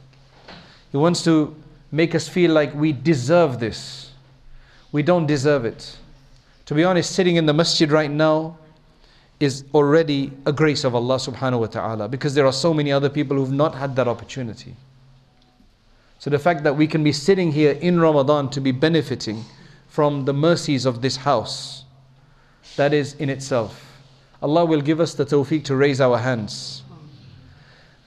[0.90, 1.54] He wants to
[1.92, 4.12] make us feel like we deserve this.
[4.92, 5.98] We don't deserve it.
[6.64, 8.56] To be honest, sitting in the masjid right now
[9.39, 13.09] is already a grace of Allah subhanahu wa ta'ala because there are so many other
[13.09, 14.75] people who've not had that opportunity.
[16.19, 19.45] So the fact that we can be sitting here in Ramadan to be benefiting
[19.87, 21.85] from the mercies of this house,
[22.75, 23.85] that is in itself.
[24.41, 26.83] Allah will give us the tawfiq to raise our hands.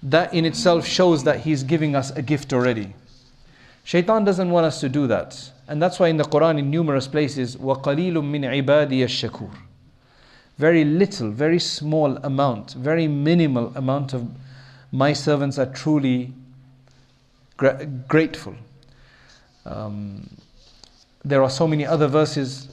[0.03, 2.95] That in itself shows that He's giving us a gift already.
[3.85, 5.51] Shaitan doesn't want us to do that.
[5.67, 9.51] And that's why in the Quran, in numerous places, وَقَلِيلٌ مِّنْ عِبَادِيَ الشَّكُورِ
[10.59, 14.29] Very little, very small amount, very minimal amount of
[14.93, 16.33] my servants are truly
[17.57, 18.55] gra- grateful.
[19.65, 20.29] Um,
[21.25, 22.69] there are so many other verses.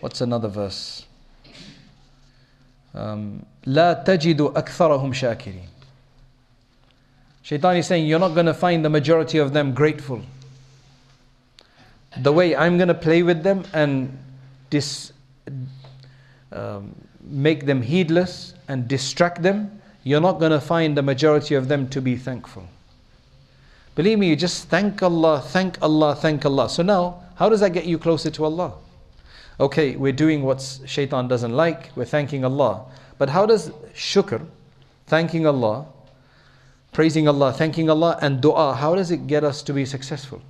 [0.00, 1.06] What's another verse?
[2.94, 5.66] Um, لا تجد أكثرهم شاكرين
[7.42, 10.22] Shaitan is saying, You're not going to find the majority of them grateful.
[12.18, 14.16] The way I'm going to play with them and
[14.70, 15.12] dis,
[16.51, 21.67] um, make them heedless and distract them, you're not going to find the majority of
[21.67, 22.63] them to be thankful.
[23.95, 26.69] Believe me, you just thank Allah, thank Allah, thank Allah.
[26.69, 28.73] So now, how does that get you closer to Allah?
[29.59, 32.85] Okay, we're doing what shaitan doesn't like, we're thanking Allah.
[33.17, 34.45] But how does shukr,
[35.07, 35.85] thanking Allah,
[36.91, 40.41] praising Allah, thanking Allah, and dua, how does it get us to be successful?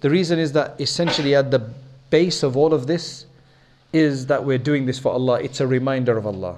[0.00, 1.70] The reason is that essentially at the
[2.10, 3.26] base of all of this
[3.92, 5.40] is that we're doing this for Allah.
[5.40, 6.56] It's a reminder of Allah.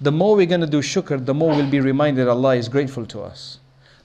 [0.00, 3.06] The more we're going to do shukr, the more we'll be reminded Allah is grateful
[3.06, 3.58] to us.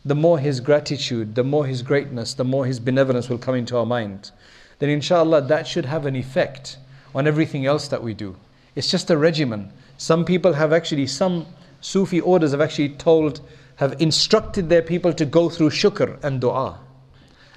[0.04, 3.78] The more His gratitude, the more His greatness, the more His benevolence will come into
[3.78, 4.32] our mind.
[4.80, 6.78] Then inshallah that should have an effect
[7.14, 8.36] on everything else that we do.
[8.76, 9.72] It's just a regimen.
[9.98, 11.46] Some people have actually, some
[11.82, 13.42] Sufi orders have actually told
[13.78, 16.80] have instructed their people to go through shukr and dua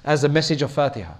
[0.03, 1.13] as a message of Fatiha.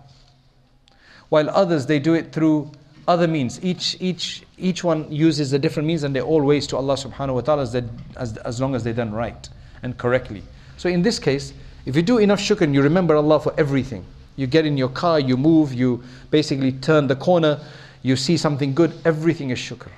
[1.29, 2.71] While others, they do it through
[3.07, 3.63] other means.
[3.63, 7.35] Each, each, each one uses a different means and they're all ways to Allah subhanahu
[7.35, 7.75] wa ta'ala as,
[8.15, 9.47] as, as long as they're done right
[9.83, 10.43] and correctly.
[10.77, 11.53] So in this case,
[11.85, 14.89] if you do enough shukr and you remember Allah for everything, you get in your
[14.89, 17.59] car, you move, you basically turn the corner,
[18.01, 19.89] you see something good, everything is shukr.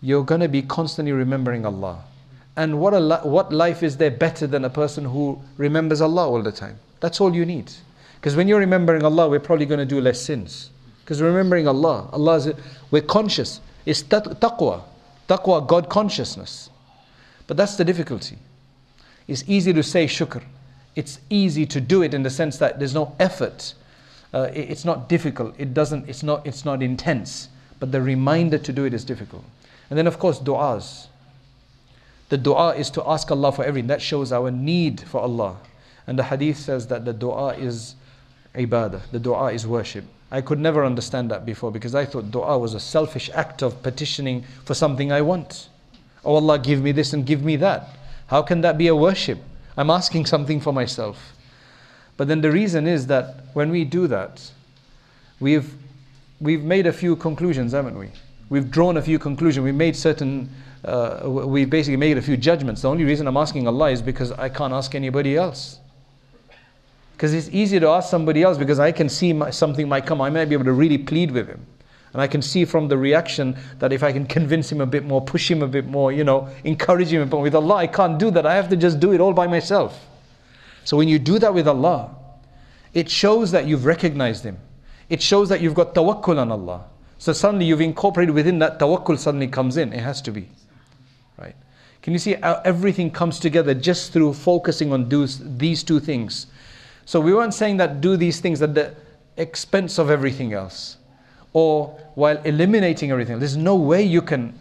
[0.00, 2.04] You're going to be constantly remembering Allah.
[2.56, 6.42] And what, a, what life is there better than a person who remembers Allah all
[6.42, 6.78] the time?
[7.00, 7.70] That's all you need.
[8.14, 10.70] Because when you're remembering Allah, we're probably going to do less sins.
[11.06, 12.52] Because remembering Allah, Allah is,
[12.90, 13.60] we're conscious.
[13.84, 14.82] It's taqwa.
[15.28, 16.68] Taqwa, God consciousness.
[17.46, 18.38] But that's the difficulty.
[19.28, 20.42] It's easy to say shukr.
[20.96, 23.74] It's easy to do it in the sense that there's no effort.
[24.34, 25.54] Uh, it, it's not difficult.
[25.58, 27.50] It doesn't, it's not, it's not intense.
[27.78, 29.44] But the reminder to do it is difficult.
[29.90, 31.06] And then of course du'as.
[32.30, 33.86] The dua is to ask Allah for everything.
[33.86, 35.58] That shows our need for Allah.
[36.08, 37.94] And the hadith says that the dua is
[38.56, 40.04] ibadah, the dua is worship.
[40.36, 43.82] I could never understand that before because I thought dua was a selfish act of
[43.82, 45.70] petitioning for something I want.
[46.26, 47.96] Oh Allah, give me this and give me that.
[48.26, 49.38] How can that be a worship?
[49.78, 51.32] I'm asking something for myself.
[52.18, 54.50] But then the reason is that when we do that,
[55.40, 55.72] we've,
[56.38, 58.10] we've made a few conclusions, haven't we?
[58.50, 59.64] We've drawn a few conclusions.
[59.64, 60.50] We've made certain
[60.84, 62.82] uh, we basically made a few judgments.
[62.82, 65.78] The only reason I'm asking Allah is because I can't ask anybody else.
[67.16, 70.20] Because it's easier to ask somebody else because I can see my, something might come.
[70.20, 71.64] I might be able to really plead with him.
[72.12, 75.04] And I can see from the reaction that if I can convince him a bit
[75.04, 77.26] more, push him a bit more, you know, encourage him.
[77.28, 78.46] But with Allah, I can't do that.
[78.46, 79.98] I have to just do it all by myself.
[80.84, 82.14] So when you do that with Allah,
[82.94, 84.56] it shows that you've recognized Him.
[85.10, 86.84] It shows that you've got tawakkul on Allah.
[87.18, 89.92] So suddenly you've incorporated within that tawakkul suddenly comes in.
[89.92, 90.48] It has to be.
[91.38, 91.54] Right?
[92.02, 95.08] Can you see how everything comes together just through focusing on
[95.58, 96.46] these two things?
[97.06, 98.92] So we weren't saying that do these things at the
[99.36, 100.96] expense of everything else
[101.52, 103.38] or while eliminating everything.
[103.38, 104.52] There's no way you can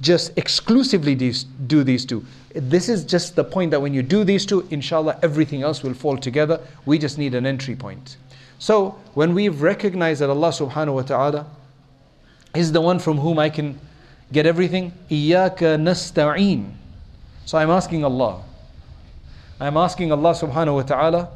[0.00, 2.24] just exclusively do these two.
[2.54, 5.92] This is just the point that when you do these two, inshallah, everything else will
[5.94, 6.58] fall together.
[6.86, 8.16] We just need an entry point.
[8.58, 11.46] So when we've recognized that Allah subhanahu wa ta'ala
[12.54, 13.78] is the one from whom I can
[14.32, 16.72] get everything, Iyaka nasta'een.
[17.44, 18.42] So I'm asking Allah.
[19.60, 21.28] I'm asking Allah subhanahu wa ta'ala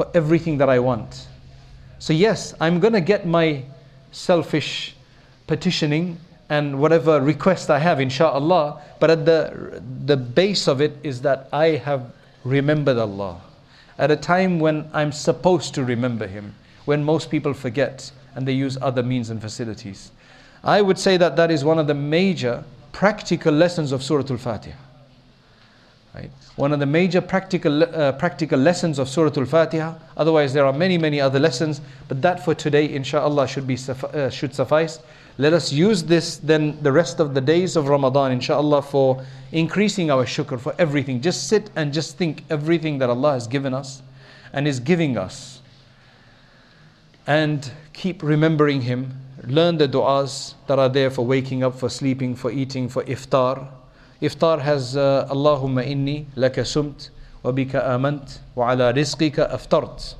[0.00, 1.28] for everything that I want.
[1.98, 3.62] So, yes, I'm going to get my
[4.12, 4.96] selfish
[5.46, 6.16] petitioning
[6.48, 8.80] and whatever request I have, inshallah.
[8.98, 12.12] But at the, the base of it is that I have
[12.44, 13.42] remembered Allah
[13.98, 16.54] at a time when I'm supposed to remember Him,
[16.86, 20.12] when most people forget and they use other means and facilities.
[20.64, 24.38] I would say that that is one of the major practical lessons of Surah Al
[24.38, 24.78] Fatiha.
[26.14, 26.30] Right?
[26.56, 29.94] One of the major practical, uh, practical lessons of Surah Al Fatiha.
[30.16, 34.28] Otherwise, there are many, many other lessons, but that for today, inshallah, should, be, uh,
[34.28, 34.98] should suffice.
[35.38, 40.10] Let us use this then the rest of the days of Ramadan, inshallah, for increasing
[40.10, 41.20] our shukr for everything.
[41.20, 44.02] Just sit and just think everything that Allah has given us
[44.52, 45.62] and is giving us.
[47.26, 49.16] And keep remembering Him.
[49.44, 53.68] Learn the du'as that are there for waking up, for sleeping, for eating, for iftar.
[54.22, 57.10] Iftar has uh, Allahumma inni laka sumt
[57.42, 60.14] wa bika amant wa ala rizqika aftart.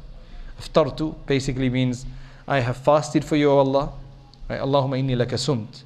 [0.59, 2.07] Aftartu basically means
[2.49, 3.93] I have fasted for you, O Allah.
[4.49, 5.85] Allahumma inni laka sumt.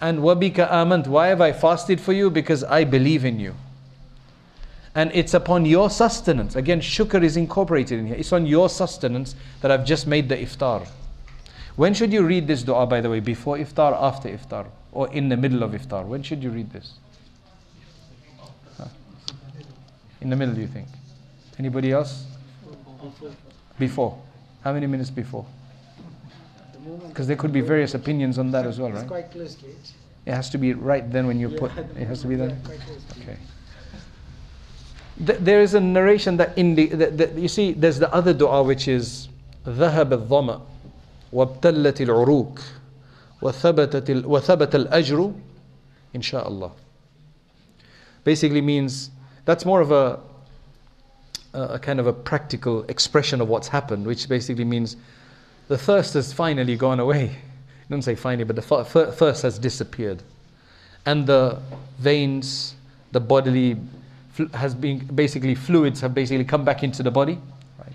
[0.00, 1.06] And wabika amant.
[1.06, 2.30] Why have I fasted for you?
[2.30, 3.54] Because I believe in you.
[4.94, 6.56] And it's upon your sustenance.
[6.56, 8.16] Again, shukr is incorporated in here.
[8.16, 10.86] It's on your sustenance that I've just made the iftar.
[11.76, 13.20] When should you read this dua, by the way?
[13.20, 16.06] Before iftar, after iftar, or in the middle of iftar?
[16.06, 16.94] When should you read this?
[20.25, 20.87] In the middle, do you think?
[21.57, 22.25] Anybody else?
[23.79, 24.21] Before.
[24.63, 25.45] How many minutes before?
[27.07, 29.07] Because there could be various opinions on that as well, right?
[29.07, 29.91] quite close to it.
[30.25, 31.71] It has to be right then when you put.
[31.97, 32.61] It has to be then.
[33.21, 33.37] Okay.
[35.25, 38.33] Th- there is a narration that in the, the, the you see there's the other
[38.33, 39.29] dua which is
[39.65, 40.61] ذهب الظمأ
[41.33, 42.59] وابتلت العروق
[43.41, 45.33] وثبتت ال- وثبت الأجر
[46.15, 46.71] إن شاء الله.
[48.23, 49.09] Basically means
[49.46, 50.20] that's more of a
[51.56, 54.96] a kind of a practical expression of what's happened, which basically means
[55.68, 57.24] the thirst has finally gone away.
[57.24, 58.62] It doesn't say finally, but the
[59.16, 60.22] thirst has disappeared.
[61.06, 61.58] And the
[61.98, 62.74] veins,
[63.12, 63.76] the bodily
[64.52, 67.38] has been basically fluids have basically come back into the body.
[67.78, 67.92] Right?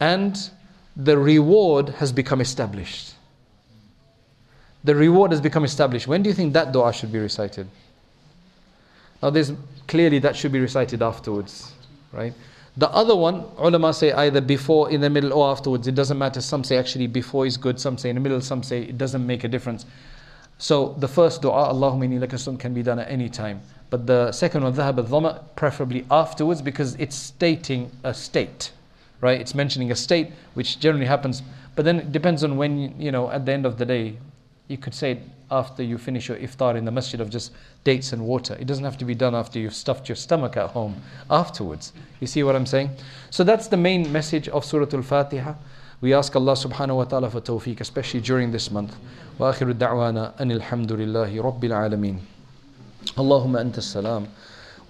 [0.00, 0.50] And
[0.96, 3.14] the reward has become established.
[4.82, 6.08] The reward has become established.
[6.08, 7.68] When do you think that dua should be recited?
[9.22, 9.52] Now there's
[9.86, 11.72] clearly that should be recited afterwards,
[12.12, 12.34] right?
[12.76, 15.86] The other one, ulama say either before, in the middle, or afterwards.
[15.86, 16.40] It doesn't matter.
[16.40, 19.26] Some say actually before is good, some say in the middle, some say it doesn't
[19.26, 19.84] make a difference.
[20.56, 23.60] So the first dua, Allahumma inni lakasum, can be done at any time.
[23.90, 28.72] But the second one, dhahab al preferably afterwards because it's stating a state,
[29.20, 29.38] right?
[29.38, 31.42] It's mentioning a state which generally happens.
[31.76, 34.16] But then it depends on when, you know, at the end of the day,
[34.68, 35.20] you could say
[35.51, 37.51] after you finish your iftar in the masjid of just
[37.83, 38.55] dates and water.
[38.59, 41.93] It doesn't have to be done after you've stuffed your stomach at home afterwards.
[42.19, 42.89] You see what I'm saying?
[43.29, 45.53] So that's the main message of Surah Al Fatiha.
[46.01, 48.95] We ask Allah subhanahu wa ta'ala for tawfiq, especially during this month.
[49.39, 52.19] وآخر الدعوانا أن الحمد لله رب العالمين
[53.19, 54.25] اللهم أنت السلام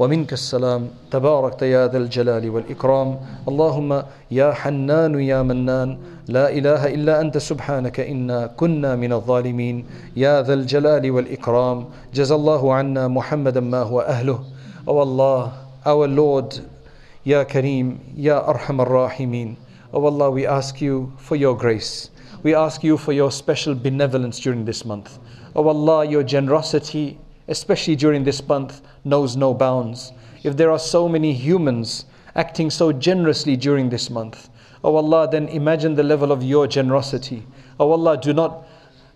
[0.02, 0.82] ومنك السلام.
[1.14, 3.08] تبارك يا ذا الجلال والإكرام.
[3.48, 3.90] اللهم
[4.30, 5.90] يا حنان يا منان.
[6.26, 9.86] لا إله إلا أنت سبحانك إنا كنا من الظالمين.
[10.18, 11.78] يا ذا الجلال والإكرام.
[12.14, 14.38] جزى الله عنا محمدا ما هو أهله.
[14.88, 15.52] أو الله
[15.86, 16.50] أو اللود
[17.26, 19.54] يا كريم يا أرحم الراحمين.
[19.94, 22.10] أو الله we ask you for your grace.
[22.42, 25.22] We ask you for your special benevolence during this month.
[25.54, 30.12] أو الله your generosity especially during this month, knows no bounds.
[30.42, 34.48] If there are so many humans acting so generously during this month,
[34.82, 37.44] oh Allah, then imagine the level of your generosity.
[37.78, 38.66] Oh Allah, do not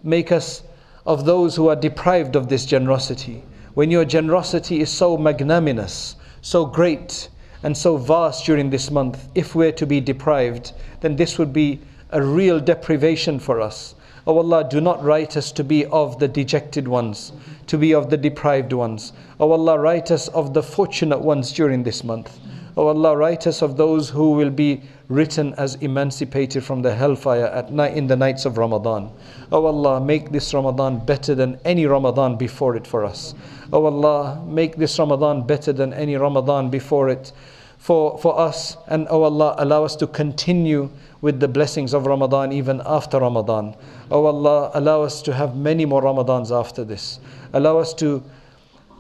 [0.03, 0.63] make us
[1.07, 3.43] of those who are deprived of this generosity.
[3.75, 7.29] When your generosity is so magnanimous, so great,
[7.63, 11.81] and so vast during this month, if we're to be deprived, then this would be
[12.11, 13.95] a real deprivation for us.
[14.27, 17.33] Oh Allah, do not write us to be of the dejected ones,
[17.67, 19.13] to be of the deprived ones.
[19.41, 22.39] Oh Allah, write us of the fortunate ones during this month.
[22.77, 27.47] Oh Allah, write us of those who will be written as emancipated from the hellfire
[27.47, 29.11] at night in the nights of Ramadan.
[29.51, 33.35] Oh Allah, make this Ramadan better than any Ramadan before it for us.
[33.73, 37.33] Oh Allah, make this Ramadan better than any Ramadan before it
[37.79, 38.77] for, for us.
[38.89, 43.75] And oh Allah, allow us to continue with the blessings of Ramadan even after Ramadan.
[44.11, 47.21] Oh Allah, allow us to have many more Ramadans after this.
[47.53, 48.23] Allow us to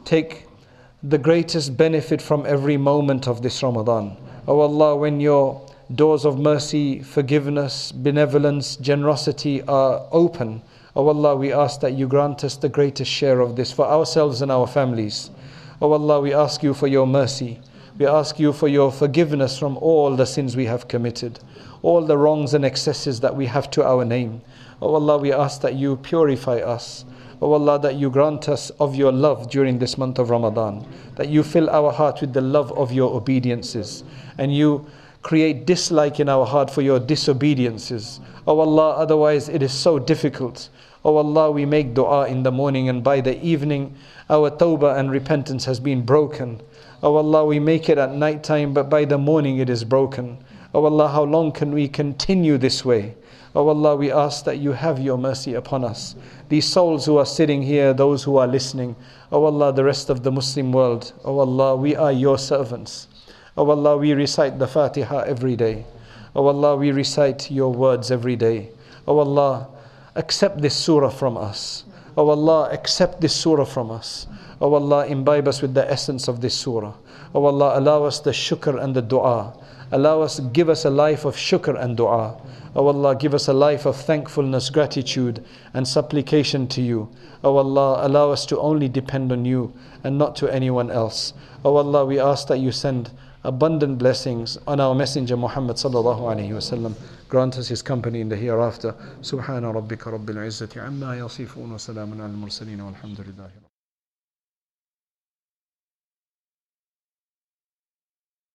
[0.04, 0.46] take
[1.02, 4.16] the greatest benefit from every moment of this Ramadan.
[4.48, 10.62] Oh Allah, when your doors of mercy, forgiveness, benevolence, generosity are open,
[10.98, 14.40] Oh Allah, we ask that you grant us the greatest share of this for ourselves
[14.40, 15.28] and our families.
[15.82, 17.60] Oh Allah, we ask you for your mercy.
[17.98, 21.40] We ask you for your forgiveness from all the sins we have committed,
[21.80, 24.42] all the wrongs and excesses that we have to our name.
[24.82, 27.06] Oh Allah, we ask that you purify us.
[27.40, 31.30] O Allah, that you grant us of your love during this month of Ramadan, that
[31.30, 34.04] you fill our heart with the love of your obediences,
[34.36, 34.86] and you
[35.22, 38.20] create dislike in our heart for your disobediences.
[38.46, 40.68] O Allah, otherwise it is so difficult.
[41.02, 43.94] O Allah, we make dua in the morning and by the evening
[44.28, 46.60] our tawbah and repentance has been broken.
[47.02, 50.38] O Allah, we make it at night time, but by the morning it is broken.
[50.72, 53.14] O Allah, how long can we continue this way?
[53.54, 56.14] O Allah, we ask that you have your mercy upon us.
[56.48, 58.96] These souls who are sitting here, those who are listening,
[59.32, 63.08] O Allah, the rest of the Muslim world, O Allah, we are your servants.
[63.56, 65.84] O Allah, we recite the Fatiha every day.
[66.34, 68.68] O Allah, we recite your words every day.
[69.06, 69.68] O Allah,
[70.14, 71.84] accept this surah from us.
[72.16, 74.26] O Allah, accept this surah from us.
[74.60, 76.94] O Allah, imbibe us with the essence of this surah.
[77.34, 79.52] O Allah, allow us the shukr and the dua.
[79.92, 82.40] Allow us, give us a life of shukr and dua.
[82.74, 85.44] O Allah, give us a life of thankfulness, gratitude,
[85.74, 87.08] and supplication to you.
[87.44, 89.72] O Allah, allow us to only depend on you
[90.04, 91.32] and not to anyone else.
[91.64, 93.10] O Allah, we ask that you send
[93.44, 96.94] abundant blessings on our Messenger Muhammad sallallahu alaihi wasallam.
[97.28, 98.94] Grant us his company in the hereafter.
[99.20, 103.65] Subhana rabbika rabbil izzati amma yasifun wa salamun al.